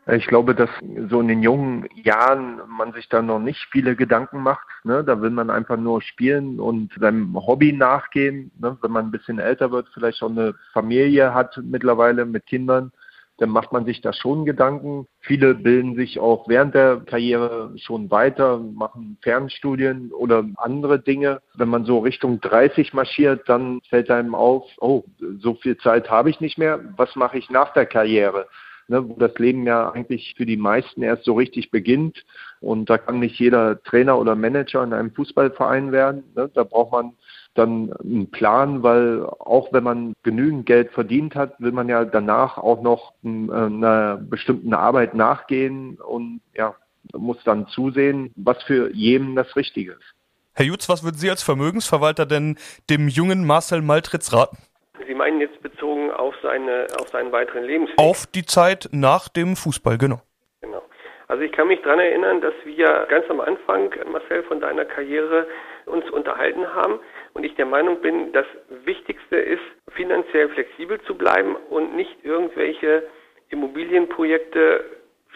Ich 0.08 0.26
glaube, 0.26 0.56
dass 0.56 0.70
so 1.10 1.22
in 1.22 1.28
den 1.28 1.44
jungen 1.44 1.88
Jahren 1.94 2.60
man 2.68 2.92
sich 2.94 3.08
da 3.08 3.22
noch 3.22 3.40
nicht 3.40 3.68
viele 3.72 3.96
Gedanken 3.96 4.42
macht. 4.42 4.66
Ne? 4.84 5.04
Da 5.04 5.22
will 5.22 5.30
man 5.30 5.52
einfach 5.52 5.78
nur 5.78 6.02
spielen 6.02 6.60
und 6.60 6.92
seinem 7.00 7.36
Hobby 7.36 7.72
nachgehen. 7.72 8.52
Ne? 8.60 8.78
Wenn 8.82 8.92
man 8.92 9.06
ein 9.06 9.12
bisschen 9.12 9.38
älter 9.38 9.72
wird, 9.72 9.88
vielleicht 9.94 10.18
schon 10.18 10.38
eine 10.38 10.56
Familie 10.74 11.36
hat 11.36 11.60
mittlerweile 11.64 12.26
mit 12.26 12.48
Kindern, 12.48 12.92
dann 13.38 13.50
macht 13.50 13.72
man 13.72 13.86
sich 13.86 14.02
da 14.02 14.12
schon 14.12 14.46
Gedanken. 14.46 15.08
Viele 15.20 15.54
bilden 15.54 15.96
sich 15.96 16.20
auch 16.20 16.48
während 16.48 16.74
der 16.74 17.02
Karriere 17.06 17.74
schon 17.78 18.10
weiter, 18.10 18.58
machen 18.58 19.18
Fernstudien 19.22 20.12
oder 20.12 20.44
andere 20.58 21.00
Dinge. 21.00 21.42
Wenn 21.56 21.70
man 21.70 21.86
so 21.86 22.00
Richtung 22.00 22.40
30 22.42 22.94
marschiert, 22.94 23.48
dann 23.48 23.82
fällt 23.90 24.10
einem 24.10 24.34
auf, 24.34 24.66
oh, 24.80 25.04
so 25.40 25.56
viel 25.56 25.78
Zeit 25.78 26.10
habe 26.10 26.32
ich 26.32 26.40
nicht 26.40 26.58
mehr. 26.58 26.80
Was 26.98 27.16
mache 27.16 27.38
ich 27.38 27.50
nach 27.52 27.74
der 27.74 27.86
Karriere? 27.86 28.48
Ne, 28.92 29.08
wo 29.08 29.14
das 29.14 29.34
Leben 29.40 29.66
ja 29.66 29.90
eigentlich 29.90 30.36
für 30.36 30.46
die 30.46 30.58
meisten 30.58 31.02
erst 31.02 31.24
so 31.24 31.34
richtig 31.34 31.72
beginnt. 31.72 32.24
Und 32.60 32.90
da 32.90 32.98
kann 32.98 33.20
nicht 33.20 33.40
jeder 33.40 33.82
Trainer 33.82 34.20
oder 34.20 34.36
Manager 34.36 34.84
in 34.84 34.94
einem 34.94 35.12
Fußballverein 35.14 35.92
werden. 35.92 36.24
Ne? 36.36 36.52
Da 36.54 36.64
braucht 36.64 36.92
man 36.92 37.14
dann 37.54 37.94
einen 37.94 38.30
Plan, 38.30 38.84
weil 38.84 39.26
auch 39.26 39.74
wenn 39.74 39.84
man 39.84 40.14
genügend 40.24 40.66
Geld 40.66 40.92
verdient 40.92 41.36
hat, 41.36 41.60
will 41.60 41.72
man 41.72 41.90
ja 41.90 42.06
danach 42.06 42.58
auch 42.58 42.82
noch 42.82 43.14
äh, 43.24 43.28
einer 43.28 44.18
bestimmten 44.18 44.74
Arbeit 44.74 45.16
nachgehen 45.16 45.96
und 45.96 46.42
ja, 46.54 46.76
muss 47.14 47.38
dann 47.46 47.68
zusehen, 47.68 48.32
was 48.36 48.62
für 48.64 48.94
jedem 48.94 49.36
das 49.36 49.56
Richtige 49.56 49.94
ist. 49.94 50.14
Herr 50.54 50.66
Jutz, 50.66 50.90
was 50.90 51.04
würden 51.04 51.18
Sie 51.18 51.30
als 51.30 51.44
Vermögensverwalter 51.44 52.26
denn 52.26 52.58
dem 52.90 53.08
jungen 53.08 53.46
Marcel 53.46 53.82
Maltritz 53.82 54.34
raten? 54.34 54.58
Sie 55.08 55.14
meinen 55.14 55.40
jetzt 55.40 55.62
bezogen 55.62 56.12
auf, 56.12 56.36
seine, 56.42 56.88
auf 57.00 57.10
seinen 57.10 57.32
weiteren 57.32 57.64
Lebensweg? 57.64 57.98
Auf 57.98 58.26
die 58.28 58.46
Zeit 58.46 58.90
nach 58.92 59.30
dem 59.30 59.56
Fußball, 59.56 59.98
genau. 59.98 60.22
Genau. 60.62 60.82
Also 61.28 61.44
ich 61.44 61.52
kann 61.52 61.68
mich 61.68 61.82
daran 61.82 62.00
erinnern, 62.00 62.42
dass 62.42 62.54
wir 62.66 63.08
ganz 63.10 63.30
am 63.30 63.40
Anfang, 63.40 63.94
Marcel, 64.12 64.44
von 64.44 64.60
deiner 64.60 64.86
Karriere 64.86 65.48
uns 65.86 66.10
unterhalten 66.12 66.74
haben 66.74 67.00
und 67.34 67.44
ich 67.44 67.56
der 67.56 67.66
Meinung 67.66 68.02
bin, 68.02 68.32
das 68.34 68.46
Wichtigste 68.84 69.38
ist, 69.38 69.62
finanziell 69.92 70.50
flexibel 70.50 71.00
zu 71.02 71.16
bleiben 71.16 71.56
und 71.70 71.96
nicht 71.96 72.24
irgendwelche 72.24 73.04
Immobilienprojekte 73.50 74.86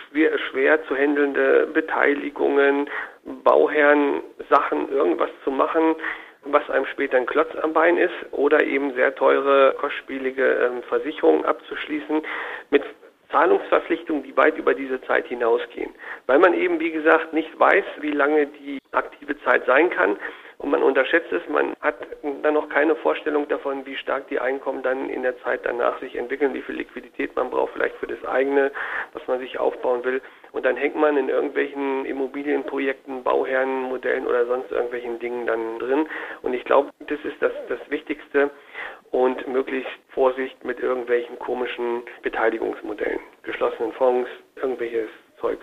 schwer, 0.09 0.37
schwer 0.51 0.85
zu 0.87 0.95
handelnde 0.95 1.67
Beteiligungen, 1.73 2.89
Bauherren, 3.43 4.21
Sachen, 4.49 4.89
irgendwas 4.89 5.29
zu 5.43 5.51
machen, 5.51 5.95
was 6.45 6.69
einem 6.69 6.85
später 6.87 7.17
ein 7.17 7.25
Klotz 7.25 7.49
am 7.61 7.73
Bein 7.73 7.97
ist 7.97 8.13
oder 8.31 8.63
eben 8.63 8.93
sehr 8.93 9.15
teure, 9.15 9.73
kostspielige 9.79 10.45
ähm, 10.45 10.83
Versicherungen 10.83 11.45
abzuschließen 11.45 12.21
mit 12.69 12.83
Zahlungsverpflichtungen, 13.31 14.23
die 14.23 14.37
weit 14.37 14.57
über 14.57 14.73
diese 14.73 15.01
Zeit 15.01 15.27
hinausgehen. 15.27 15.91
Weil 16.27 16.39
man 16.39 16.53
eben, 16.53 16.79
wie 16.79 16.91
gesagt, 16.91 17.33
nicht 17.33 17.59
weiß, 17.59 17.83
wie 17.99 18.11
lange 18.11 18.47
die 18.47 18.79
aktive 18.91 19.37
Zeit 19.41 19.65
sein 19.65 19.89
kann 19.89 20.17
und 20.57 20.69
man 20.69 20.83
unterschätzt 20.83 21.31
es, 21.31 21.41
man 21.49 21.75
hat 21.81 21.95
dann 22.41 22.53
noch 22.53 22.69
keine 22.69 22.95
Vorstellung 22.95 23.47
davon, 23.47 23.85
wie 23.85 23.95
stark 23.97 24.27
die 24.29 24.39
Einkommen 24.39 24.83
dann 24.83 25.09
in 25.09 25.23
der 25.23 25.37
Zeit 25.41 25.61
danach 25.63 25.99
sich 25.99 26.15
entwickeln, 26.15 26.53
wie 26.53 26.61
viel 26.61 26.75
Liquidität 26.75 27.35
man 27.35 27.49
braucht, 27.49 27.73
vielleicht 27.73 27.95
für 27.95 28.07
das 28.07 28.23
eigene, 28.25 28.71
was 29.13 29.25
man 29.27 29.39
sich 29.39 29.59
aufbauen 29.59 30.03
will. 30.03 30.21
Und 30.53 30.65
dann 30.65 30.77
hängt 30.77 30.95
man 30.95 31.17
in 31.17 31.27
irgendwelchen 31.27 32.05
Immobilienprojekten, 32.05 33.23
Bauherrenmodellen 33.23 34.25
oder 34.25 34.45
sonst 34.45 34.71
irgendwelchen 34.71 35.19
Dingen 35.19 35.45
dann 35.45 35.79
drin. 35.79 36.07
Und 36.41 36.53
ich 36.53 36.63
glaube, 36.63 36.91
das 36.99 37.19
ist 37.23 37.41
das, 37.41 37.51
das 37.67 37.79
Wichtigste 37.89 38.49
und 39.11 39.47
möglichst 39.47 39.91
Vorsicht 40.09 40.63
mit 40.63 40.79
irgendwelchen 40.79 41.37
komischen 41.39 42.03
Beteiligungsmodellen, 42.23 43.19
geschlossenen 43.43 43.91
Fonds, 43.93 44.29
irgendwelches 44.55 45.09
Zeug. 45.39 45.59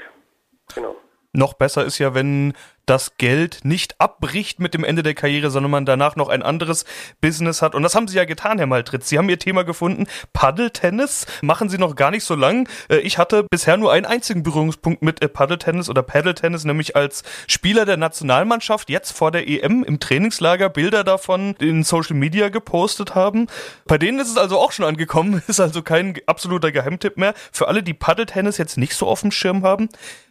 Genau. 0.75 0.97
Noch 1.35 1.55
besser 1.55 1.87
ist 1.87 1.99
ja, 1.99 2.15
wenn 2.15 2.53
das 2.87 3.16
Geld 3.16 3.61
nicht 3.64 4.01
abbricht 4.01 4.61
mit 4.61 4.75
dem 4.75 4.85
Ende 4.85 5.03
der 5.03 5.14
Karriere, 5.14 5.51
sondern 5.51 5.71
man 5.71 5.87
danach 5.87 6.16
noch 6.16 6.29
ein 6.29 6.42
anderes 6.42 6.85
Business 7.21 7.62
hat. 7.62 7.75
Und 7.75 7.83
das 7.83 7.95
haben 7.95 8.09
Sie 8.09 8.16
ja 8.16 8.25
getan, 8.25 8.59
Herr 8.59 8.66
Maltritz. 8.66 9.09
Sie 9.09 9.18
haben 9.18 9.29
Ihr 9.29 9.38
Thema 9.38 9.62
gefunden. 9.62 10.07
Paddeltennis 10.33 11.27
machen 11.42 11.68
Sie 11.68 11.79
noch 11.79 11.95
gar 11.95 12.11
nicht 12.11 12.25
so 12.25 12.35
lang. 12.35 12.68
Äh, 12.88 12.99
ich 12.99 13.18
hatte 13.18 13.45
bisher 13.51 13.77
nur 13.77 13.92
einen 13.92 14.07
einzigen 14.07 14.42
Berührungspunkt 14.42 15.03
mit 15.03 15.23
äh, 15.23 15.29
Paddeltennis 15.29 15.88
oder 15.88 16.03
Paddeltennis, 16.03 16.64
nämlich 16.64 16.97
als 16.97 17.23
Spieler 17.47 17.85
der 17.85 17.97
Nationalmannschaft 17.97 18.90
jetzt 18.90 19.12
vor 19.12 19.31
der 19.31 19.49
EM 19.49 19.85
im 19.85 20.01
Trainingslager 20.01 20.68
Bilder 20.68 21.05
davon 21.05 21.55
in 21.61 21.85
Social 21.85 22.16
Media 22.16 22.49
gepostet 22.49 23.14
haben. 23.14 23.47
Bei 23.87 23.99
denen 23.99 24.18
ist 24.18 24.29
es 24.29 24.37
also 24.37 24.59
auch 24.59 24.73
schon 24.73 24.87
angekommen, 24.87 25.42
ist 25.47 25.61
also 25.61 25.83
kein 25.83 26.18
absoluter 26.27 26.73
Geheimtipp 26.73 27.16
mehr. 27.16 27.35
Für 27.53 27.68
alle, 27.68 27.83
die 27.83 27.95
Paddeltennis 27.95 28.59
jetzt 28.59 28.77
nicht 28.77 28.95
so 28.95 29.07
auf 29.07 29.21
dem 29.21 29.31
Schirm 29.31 29.62
haben, 29.62 29.88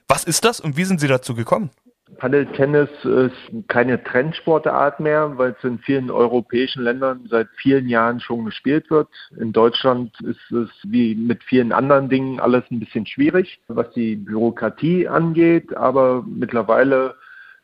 was 0.08 0.26
ist 0.26 0.44
das 0.44 0.60
und 0.60 0.76
wie 0.76 0.84
sind 0.84 1.00
Sie 1.00 1.08
dazu 1.08 1.36
gekommen? 1.36 1.72
Paddeltennis 2.18 2.90
ist 3.04 3.68
keine 3.68 4.04
Trendsportart 4.04 5.00
mehr, 5.00 5.38
weil 5.38 5.56
es 5.58 5.64
in 5.64 5.80
vielen 5.80 6.12
europäischen 6.12 6.84
Ländern 6.84 7.28
seit 7.30 7.48
vielen 7.58 7.88
Jahren 7.88 8.20
schon 8.20 8.46
gespielt 8.46 8.90
wird. 8.90 9.08
In 9.40 9.54
Deutschland 9.54 10.14
ist 10.22 10.52
es 10.52 10.70
wie 10.84 11.16
mit 11.16 11.44
vielen 11.44 11.72
anderen 11.72 12.10
Dingen 12.10 12.40
alles 12.40 12.64
ein 12.70 12.80
bisschen 12.80 13.06
schwierig, 13.06 13.60
was 13.68 13.92
die 13.92 14.16
Bürokratie 14.16 15.08
angeht, 15.08 15.76
aber 15.76 16.24
mittlerweile 16.28 17.16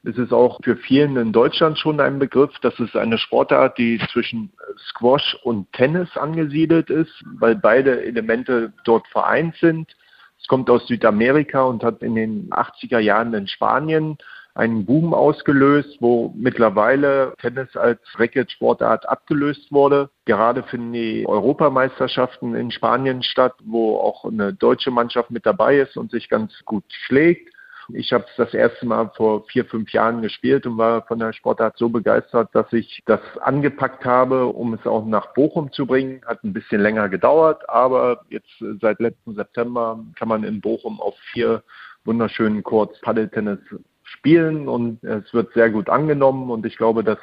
ist 0.03 0.17
es 0.17 0.31
auch 0.31 0.59
für 0.63 0.77
vielen 0.77 1.17
in 1.17 1.33
Deutschland 1.33 1.77
schon 1.77 1.99
ein 1.99 2.19
Begriff. 2.19 2.51
Das 2.61 2.79
ist 2.79 2.95
eine 2.95 3.17
Sportart, 3.17 3.77
die 3.77 3.99
zwischen 4.11 4.51
Squash 4.89 5.37
und 5.43 5.71
Tennis 5.73 6.15
angesiedelt 6.15 6.89
ist, 6.89 7.23
weil 7.39 7.55
beide 7.55 8.03
Elemente 8.03 8.73
dort 8.85 9.05
vereint 9.07 9.55
sind. 9.57 9.95
Es 10.39 10.47
kommt 10.47 10.69
aus 10.69 10.87
Südamerika 10.87 11.63
und 11.63 11.83
hat 11.83 12.01
in 12.03 12.15
den 12.15 12.49
80er 12.51 12.99
Jahren 12.99 13.33
in 13.33 13.47
Spanien 13.47 14.17
einen 14.57 14.85
Boom 14.85 15.13
ausgelöst, 15.13 15.97
wo 15.99 16.33
mittlerweile 16.35 17.33
Tennis 17.39 17.75
als 17.77 17.99
Racket-Sportart 18.17 19.07
abgelöst 19.07 19.71
wurde. 19.71 20.09
Gerade 20.25 20.63
finden 20.63 20.93
die 20.93 21.27
Europameisterschaften 21.27 22.55
in 22.55 22.71
Spanien 22.71 23.21
statt, 23.21 23.53
wo 23.63 23.97
auch 23.97 24.25
eine 24.25 24.53
deutsche 24.53 24.89
Mannschaft 24.89 25.29
mit 25.29 25.45
dabei 25.45 25.77
ist 25.77 25.95
und 25.95 26.09
sich 26.09 26.27
ganz 26.27 26.53
gut 26.65 26.83
schlägt. 26.89 27.53
Ich 27.93 28.11
habe 28.11 28.25
es 28.29 28.35
das 28.35 28.53
erste 28.53 28.85
Mal 28.85 29.11
vor 29.15 29.45
vier, 29.45 29.63
fünf 29.63 29.93
Jahren 29.93 30.21
gespielt 30.21 30.65
und 30.65 30.77
war 30.77 31.03
von 31.03 31.19
der 31.19 31.31
Sportart 31.33 31.77
so 31.77 31.87
begeistert, 31.87 32.49
dass 32.53 32.73
ich 32.73 33.01
das 33.05 33.21
angepackt 33.41 34.03
habe, 34.05 34.47
um 34.47 34.73
es 34.73 34.85
auch 34.85 35.05
nach 35.05 35.33
Bochum 35.33 35.71
zu 35.71 35.85
bringen. 35.85 36.21
Hat 36.25 36.43
ein 36.43 36.51
bisschen 36.51 36.81
länger 36.81 37.07
gedauert, 37.09 37.69
aber 37.69 38.25
jetzt 38.29 38.51
seit 38.81 38.99
letzten 38.99 39.35
September 39.35 40.03
kann 40.17 40.27
man 40.27 40.43
in 40.43 40.59
Bochum 40.59 40.99
auf 40.99 41.15
vier 41.31 41.63
wunderschönen 42.03 42.63
Courts 42.63 42.99
Paddeltennis 43.01 43.59
spielen 44.07 44.67
und 44.67 45.03
es 45.03 45.33
wird 45.33 45.53
sehr 45.53 45.69
gut 45.69 45.89
angenommen 45.89 46.49
und 46.49 46.65
ich 46.65 46.77
glaube, 46.77 47.03
dass 47.03 47.19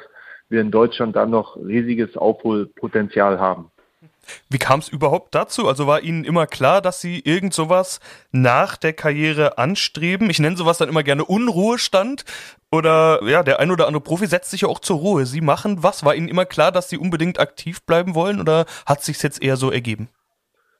wir 0.49 0.61
in 0.61 0.71
Deutschland 0.71 1.15
da 1.15 1.25
noch 1.25 1.57
riesiges 1.57 2.15
Aufholpotenzial 2.15 3.39
haben. 3.39 3.71
Wie 4.49 4.57
kam 4.57 4.79
es 4.79 4.89
überhaupt 4.89 5.35
dazu? 5.35 5.67
Also 5.67 5.87
war 5.87 6.01
Ihnen 6.01 6.23
immer 6.23 6.47
klar, 6.47 6.81
dass 6.81 7.01
Sie 7.01 7.19
irgend 7.19 7.53
sowas 7.53 7.99
nach 8.31 8.75
der 8.75 8.93
Karriere 8.93 9.57
anstreben? 9.57 10.29
Ich 10.29 10.39
nenne 10.39 10.57
sowas 10.57 10.77
dann 10.77 10.89
immer 10.89 11.03
gerne 11.03 11.25
Unruhestand. 11.25 12.25
Oder 12.71 13.23
ja, 13.23 13.43
der 13.43 13.59
ein 13.59 13.71
oder 13.71 13.87
andere 13.87 14.01
Profi 14.01 14.25
setzt 14.25 14.51
sich 14.51 14.61
ja 14.61 14.67
auch 14.67 14.79
zur 14.79 14.97
Ruhe. 14.97 15.25
Sie 15.25 15.41
machen 15.41 15.83
was? 15.83 16.03
War 16.03 16.15
Ihnen 16.15 16.27
immer 16.27 16.45
klar, 16.45 16.71
dass 16.71 16.89
Sie 16.89 16.97
unbedingt 16.97 17.39
aktiv 17.39 17.83
bleiben 17.83 18.15
wollen 18.15 18.39
oder 18.39 18.65
hat 18.85 19.03
sich 19.03 19.21
jetzt 19.21 19.41
eher 19.41 19.57
so 19.57 19.71
ergeben? 19.71 20.09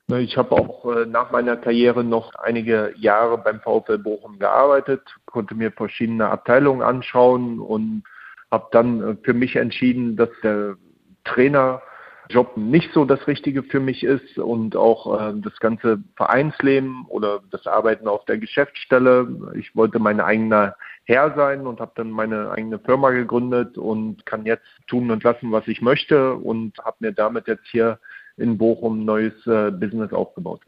Ich 0.08 0.38
habe 0.38 0.52
auch 0.52 0.86
äh, 0.86 1.08
nach 1.08 1.32
meiner 1.32 1.58
Karriere 1.58 2.04
noch 2.04 2.36
einige 2.36 2.94
Jahre 2.96 3.40
beim 3.40 3.60
VfL 3.60 3.98
Bochum 3.98 4.38
gearbeitet, 4.38 5.02
konnte 5.26 5.56
mir 5.56 5.72
verschiedene 5.72 6.30
Abteilungen 6.30 6.84
anschauen 6.84 7.60
und 7.60 8.04
habe 8.52 8.68
dann 8.72 9.02
äh, 9.02 9.16
für 9.24 9.34
mich 9.34 9.56
entschieden, 9.56 10.16
dass 10.16 10.30
der 10.44 10.76
Trainer 11.24 11.82
Job 12.30 12.56
nicht 12.56 12.92
so 12.94 13.06
das 13.06 13.26
Richtige 13.28 13.64
für 13.64 13.80
mich 13.80 14.04
ist 14.04 14.38
und 14.38 14.76
auch 14.76 15.20
äh, 15.20 15.34
das 15.42 15.58
ganze 15.60 15.98
Vereinsleben 16.16 17.06
oder 17.08 17.42
das 17.50 17.66
Arbeiten 17.66 18.08
auf 18.08 18.26
der 18.26 18.38
Geschäftsstelle. 18.38 19.54
Ich 19.56 19.76
wollte 19.76 19.98
mein 19.98 20.20
eigener 20.20 20.76
Herr 21.06 21.34
sein 21.36 21.66
und 21.66 21.80
habe 21.80 21.94
dann 21.96 22.12
meine 22.12 22.52
eigene 22.52 22.78
Firma 22.78 23.10
gegründet 23.10 23.80
und 23.80 24.24
kann 24.28 24.46
jetzt 24.46 24.68
tun 24.88 25.10
und 25.10 25.24
lassen, 25.24 25.52
was 25.52 25.68
ich 25.68 25.82
möchte 25.82 26.36
und 26.36 26.78
habe 26.84 26.98
mir 27.00 27.12
damit 27.12 27.48
jetzt 27.48 27.66
hier 27.68 28.00
in 28.38 28.58
Bochum 28.58 29.06
neues 29.06 29.34
äh, 29.48 29.72
Business 29.72 30.12
aufgebaut. 30.14 30.62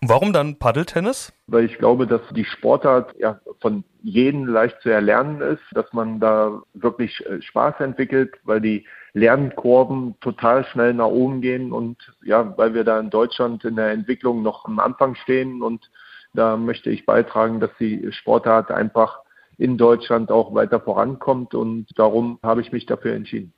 Und 0.00 0.08
warum 0.08 0.32
dann 0.32 0.58
Paddeltennis? 0.58 1.32
Weil 1.46 1.64
ich 1.64 1.78
glaube, 1.78 2.06
dass 2.06 2.20
die 2.34 2.44
Sportart 2.44 3.14
ja 3.18 3.40
von 3.60 3.84
jedem 4.02 4.46
leicht 4.46 4.80
zu 4.80 4.90
erlernen 4.90 5.40
ist, 5.40 5.62
dass 5.72 5.92
man 5.92 6.20
da 6.20 6.62
wirklich 6.74 7.24
äh, 7.26 7.42
Spaß 7.42 7.80
entwickelt, 7.80 8.34
weil 8.44 8.60
die 8.60 8.86
Lernkurven 9.14 10.16
total 10.20 10.64
schnell 10.64 10.94
nach 10.94 11.06
oben 11.06 11.40
gehen 11.40 11.72
und 11.72 11.98
ja, 12.24 12.56
weil 12.56 12.74
wir 12.74 12.84
da 12.84 12.98
in 12.98 13.10
Deutschland 13.10 13.64
in 13.64 13.76
der 13.76 13.90
Entwicklung 13.90 14.42
noch 14.42 14.64
am 14.64 14.78
Anfang 14.78 15.14
stehen 15.16 15.62
und 15.62 15.90
da 16.34 16.56
möchte 16.56 16.90
ich 16.90 17.04
beitragen, 17.04 17.60
dass 17.60 17.70
die 17.78 18.10
Sportart 18.12 18.70
einfach 18.70 19.20
in 19.58 19.76
Deutschland 19.76 20.30
auch 20.30 20.54
weiter 20.54 20.80
vorankommt 20.80 21.54
und 21.54 21.86
darum 21.96 22.38
habe 22.42 22.62
ich 22.62 22.72
mich 22.72 22.86
dafür 22.86 23.14
entschieden. 23.14 23.52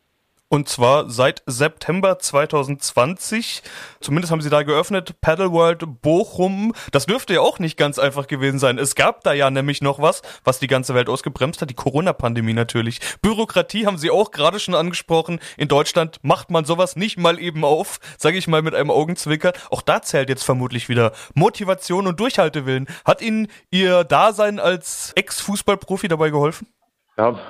Und 0.55 0.69
zwar 0.69 1.11
seit 1.11 1.43
September 1.47 2.21
2020. 2.21 3.61
Zumindest 4.01 4.31
haben 4.31 4.41
sie 4.41 4.51
da 4.51 4.63
geöffnet. 4.63 5.21
Paddle 5.21 5.51
World 5.51 6.01
Bochum. 6.01 6.73
Das 6.93 7.07
dürfte 7.07 7.35
ja 7.35 7.41
auch 7.41 7.59
nicht 7.59 7.77
ganz 7.77 7.99
einfach 7.99 8.29
gewesen 8.29 8.61
sein. 8.61 8.79
Es 8.79 8.95
gab 8.95 9.25
da 9.25 9.33
ja 9.33 9.51
nämlich 9.51 9.83
noch 9.83 10.01
was, 10.01 10.23
was 10.45 10.61
die 10.61 10.69
ganze 10.69 10.95
Welt 10.95 11.09
ausgebremst 11.09 11.61
hat. 11.61 11.71
Die 11.71 11.75
Corona-Pandemie 11.75 12.53
natürlich. 12.53 13.01
Bürokratie 13.21 13.85
haben 13.85 13.99
sie 13.99 14.13
auch 14.13 14.31
gerade 14.31 14.61
schon 14.61 14.77
angesprochen. 14.77 15.41
In 15.57 15.67
Deutschland 15.67 16.21
macht 16.23 16.53
man 16.53 16.65
sowas 16.65 16.95
nicht 16.95 17.19
mal 17.19 17.41
eben 17.41 17.65
auf. 17.65 17.99
Sage 18.17 18.39
ich 18.39 18.47
mal 18.47 18.63
mit 18.63 18.77
einem 18.77 18.93
Augenzwicker. 18.93 19.55
Auch 19.71 19.83
da 19.83 20.03
zählt 20.03 20.29
jetzt 20.29 20.45
vermutlich 20.45 20.89
wieder 20.89 21.11
Motivation 21.35 22.07
und 22.07 22.21
Durchhaltewillen. 22.21 22.87
Hat 23.05 23.23
Ihnen 23.23 23.49
Ihr 23.73 24.05
Dasein 24.05 24.61
als 24.61 25.15
Ex-Fußballprofi 25.17 26.07
dabei 26.07 26.31
geholfen? 26.31 26.69
Ja, 27.19 27.41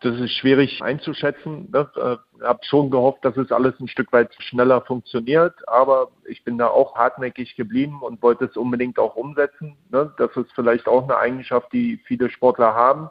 das 0.00 0.18
ist 0.18 0.32
schwierig 0.32 0.82
einzuschätzen. 0.82 1.68
Ich 1.68 2.02
äh, 2.02 2.16
habe 2.42 2.60
schon 2.62 2.90
gehofft, 2.90 3.24
dass 3.24 3.36
es 3.36 3.52
alles 3.52 3.78
ein 3.80 3.88
Stück 3.88 4.12
weit 4.12 4.34
schneller 4.38 4.80
funktioniert, 4.82 5.54
aber 5.68 6.08
ich 6.26 6.42
bin 6.44 6.58
da 6.58 6.68
auch 6.68 6.96
hartnäckig 6.96 7.56
geblieben 7.56 8.00
und 8.02 8.22
wollte 8.22 8.46
es 8.46 8.56
unbedingt 8.56 8.98
auch 8.98 9.16
umsetzen. 9.16 9.76
Ne? 9.90 10.12
Das 10.18 10.34
ist 10.36 10.52
vielleicht 10.54 10.88
auch 10.88 11.04
eine 11.04 11.18
Eigenschaft, 11.18 11.72
die 11.72 12.00
viele 12.06 12.30
Sportler 12.30 12.74
haben 12.74 13.10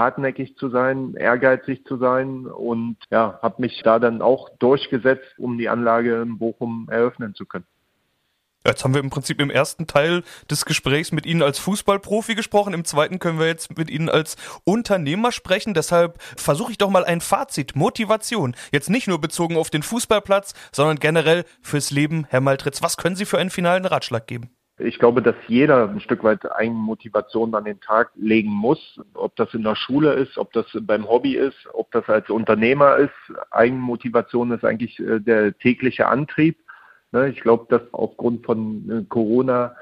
hartnäckig 0.00 0.56
zu 0.56 0.70
sein, 0.70 1.14
ehrgeizig 1.14 1.84
zu 1.84 1.98
sein 1.98 2.46
und 2.46 2.96
ja, 3.10 3.38
habe 3.42 3.60
mich 3.60 3.82
da 3.82 3.98
dann 3.98 4.22
auch 4.22 4.48
durchgesetzt, 4.58 5.38
um 5.38 5.58
die 5.58 5.68
Anlage 5.68 6.22
in 6.22 6.38
Bochum 6.38 6.88
eröffnen 6.90 7.34
zu 7.34 7.44
können. 7.44 7.66
Jetzt 8.66 8.84
haben 8.84 8.92
wir 8.92 9.00
im 9.00 9.08
Prinzip 9.08 9.40
im 9.40 9.48
ersten 9.48 9.86
Teil 9.86 10.22
des 10.50 10.66
Gesprächs 10.66 11.12
mit 11.12 11.24
Ihnen 11.24 11.42
als 11.42 11.58
Fußballprofi 11.58 12.34
gesprochen. 12.34 12.74
Im 12.74 12.84
zweiten 12.84 13.18
können 13.18 13.38
wir 13.38 13.46
jetzt 13.46 13.78
mit 13.78 13.88
Ihnen 13.88 14.10
als 14.10 14.36
Unternehmer 14.64 15.32
sprechen. 15.32 15.72
Deshalb 15.72 16.20
versuche 16.36 16.72
ich 16.72 16.76
doch 16.76 16.90
mal 16.90 17.04
ein 17.04 17.22
Fazit. 17.22 17.74
Motivation. 17.74 18.54
Jetzt 18.70 18.90
nicht 18.90 19.08
nur 19.08 19.18
bezogen 19.18 19.56
auf 19.56 19.70
den 19.70 19.82
Fußballplatz, 19.82 20.52
sondern 20.72 20.98
generell 20.98 21.44
fürs 21.62 21.90
Leben. 21.90 22.26
Herr 22.28 22.42
Maltritz, 22.42 22.82
was 22.82 22.98
können 22.98 23.16
Sie 23.16 23.24
für 23.24 23.38
einen 23.38 23.48
finalen 23.48 23.86
Ratschlag 23.86 24.26
geben? 24.26 24.50
Ich 24.76 24.98
glaube, 24.98 25.22
dass 25.22 25.36
jeder 25.46 25.88
ein 25.88 26.00
Stück 26.00 26.22
weit 26.22 26.50
Eigenmotivation 26.52 27.54
an 27.54 27.64
den 27.64 27.80
Tag 27.80 28.10
legen 28.14 28.50
muss. 28.50 29.00
Ob 29.14 29.36
das 29.36 29.54
in 29.54 29.62
der 29.62 29.76
Schule 29.76 30.12
ist, 30.12 30.36
ob 30.36 30.52
das 30.52 30.66
beim 30.82 31.08
Hobby 31.08 31.34
ist, 31.34 31.56
ob 31.72 31.90
das 31.92 32.06
als 32.08 32.28
Unternehmer 32.28 32.96
ist. 32.96 33.10
Eigenmotivation 33.50 34.50
ist 34.52 34.64
eigentlich 34.66 34.98
äh, 34.98 35.18
der 35.18 35.56
tägliche 35.56 36.08
Antrieb. 36.08 36.58
Ne, 37.12 37.28
ich 37.28 37.40
glaube, 37.40 37.66
dass 37.68 37.82
aufgrund 37.92 38.46
von 38.46 38.90
äh, 38.90 39.04
Corona 39.08 39.74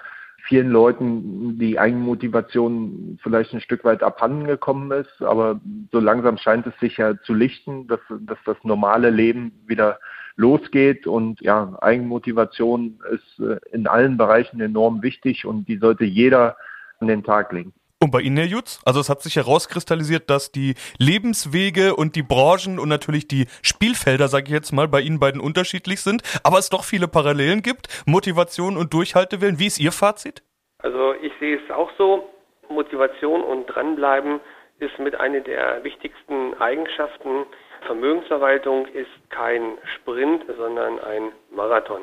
vielen 0.45 0.71
Leuten 0.71 1.59
die 1.59 1.79
Eigenmotivation 1.79 3.19
vielleicht 3.23 3.53
ein 3.53 3.61
Stück 3.61 3.85
weit 3.85 4.03
abhanden 4.03 4.47
gekommen 4.47 4.91
ist, 4.93 5.21
aber 5.21 5.61
so 5.93 6.01
langsam 6.01 6.39
scheint 6.39 6.67
es 6.67 6.79
sich 6.81 6.97
ja 6.97 7.21
zu 7.23 7.35
lichten, 7.35 7.87
dass, 7.87 8.01
dass 8.21 8.39
das 8.47 8.57
normale 8.63 9.11
Leben 9.11 9.53
wieder 9.67 9.99
losgeht 10.37 11.07
und 11.07 11.41
ja, 11.43 11.77
Eigenmotivation 11.83 12.99
ist 13.13 13.41
äh, 13.41 13.59
in 13.73 13.87
allen 13.87 14.17
Bereichen 14.17 14.61
enorm 14.61 15.03
wichtig 15.03 15.45
und 15.45 15.69
die 15.69 15.77
sollte 15.77 16.05
jeder 16.05 16.57
an 17.01 17.09
den 17.09 17.25
Tag 17.25 17.53
legen. 17.53 17.75
Und 18.01 18.13
bei 18.13 18.21
Ihnen, 18.21 18.37
Herr 18.37 18.47
Jutz? 18.47 18.81
Also 18.85 19.01
es 19.01 19.09
hat 19.09 19.23
sich 19.23 19.35
herauskristallisiert, 19.35 20.31
dass 20.31 20.53
die 20.53 20.75
Lebenswege 20.99 21.97
und 21.97 22.15
die 22.15 22.23
Branchen 22.23 22.79
und 22.79 22.89
natürlich 22.89 23.27
die 23.27 23.47
Spielfelder, 23.61 24.29
sage 24.29 24.45
ich 24.47 24.53
jetzt 24.53 24.71
mal, 24.71 24.87
bei 24.87 25.01
Ihnen 25.01 25.19
beiden 25.19 25.41
unterschiedlich 25.41 26.01
sind, 26.01 26.23
aber 26.45 26.59
es 26.59 26.71
doch 26.71 26.85
viele 26.85 27.09
Parallelen 27.09 27.61
gibt, 27.61 27.89
Motivation 28.07 28.77
und 28.77 28.95
Durchhaltewillen. 28.95 29.59
Wie 29.59 29.67
ist 29.67 29.81
Ihr 29.81 29.91
Fazit? 29.91 30.45
Also 30.79 31.15
ich 31.21 31.33
sehe 31.41 31.57
es 31.57 31.71
auch 31.73 31.91
so, 31.99 32.31
Motivation 32.69 33.43
und 33.43 33.67
dranbleiben 33.67 34.39
ist 34.79 34.97
mit 35.01 35.19
einer 35.19 35.41
der 35.41 35.83
wichtigsten 35.83 36.55
Eigenschaften. 36.61 37.47
Vermögensverwaltung 37.85 38.87
ist 38.87 39.11
kein 39.31 39.77
Sprint, 39.97 40.45
sondern 40.57 41.01
ein 41.01 41.33
Marathon. 41.51 42.03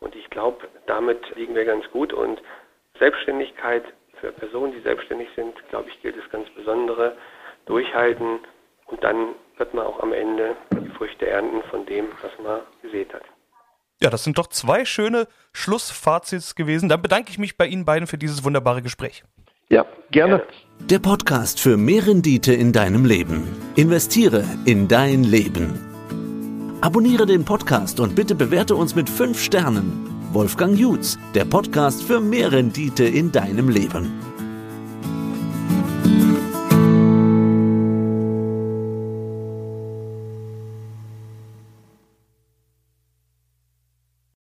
Und 0.00 0.16
ich 0.16 0.30
glaube, 0.30 0.66
damit 0.86 1.18
liegen 1.36 1.54
wir 1.54 1.66
ganz 1.66 1.84
gut 1.90 2.14
und 2.14 2.40
Selbstständigkeit 2.98 3.84
für 4.20 4.32
Personen, 4.32 4.72
die 4.72 4.80
selbstständig 4.80 5.28
sind, 5.36 5.54
glaube 5.68 5.88
ich, 5.88 6.00
gilt 6.02 6.16
es 6.16 6.30
ganz 6.30 6.48
besondere. 6.50 7.16
Durchhalten 7.66 8.40
und 8.86 9.02
dann 9.02 9.34
wird 9.58 9.74
man 9.74 9.86
auch 9.86 10.00
am 10.00 10.12
Ende 10.12 10.56
die 10.72 10.90
Früchte 10.90 11.26
ernten 11.26 11.62
von 11.70 11.84
dem, 11.86 12.06
was 12.22 12.32
man 12.42 12.60
gesät 12.82 13.12
hat. 13.12 13.22
Ja, 14.02 14.10
das 14.10 14.24
sind 14.24 14.38
doch 14.38 14.48
zwei 14.48 14.84
schöne 14.84 15.26
Schlussfazits 15.52 16.54
gewesen. 16.54 16.88
Dann 16.88 17.00
bedanke 17.00 17.30
ich 17.30 17.38
mich 17.38 17.56
bei 17.56 17.66
Ihnen 17.66 17.84
beiden 17.84 18.06
für 18.06 18.18
dieses 18.18 18.44
wunderbare 18.44 18.82
Gespräch. 18.82 19.24
Ja, 19.68 19.86
gerne. 20.10 20.42
Der 20.78 20.98
Podcast 20.98 21.58
für 21.58 21.76
mehr 21.76 22.06
Rendite 22.06 22.52
in 22.52 22.72
deinem 22.72 23.04
Leben. 23.04 23.48
Investiere 23.74 24.44
in 24.64 24.86
dein 24.86 25.24
Leben. 25.24 26.78
Abonniere 26.82 27.26
den 27.26 27.44
Podcast 27.44 27.98
und 27.98 28.14
bitte 28.14 28.34
bewerte 28.34 28.76
uns 28.76 28.94
mit 28.94 29.08
5 29.08 29.40
Sternen. 29.40 30.15
Wolfgang 30.36 30.78
Jutz, 30.78 31.16
der 31.34 31.46
Podcast 31.46 32.02
für 32.02 32.20
mehr 32.20 32.52
Rendite 32.52 33.04
in 33.04 33.32
deinem 33.32 33.70
Leben. 33.70 34.25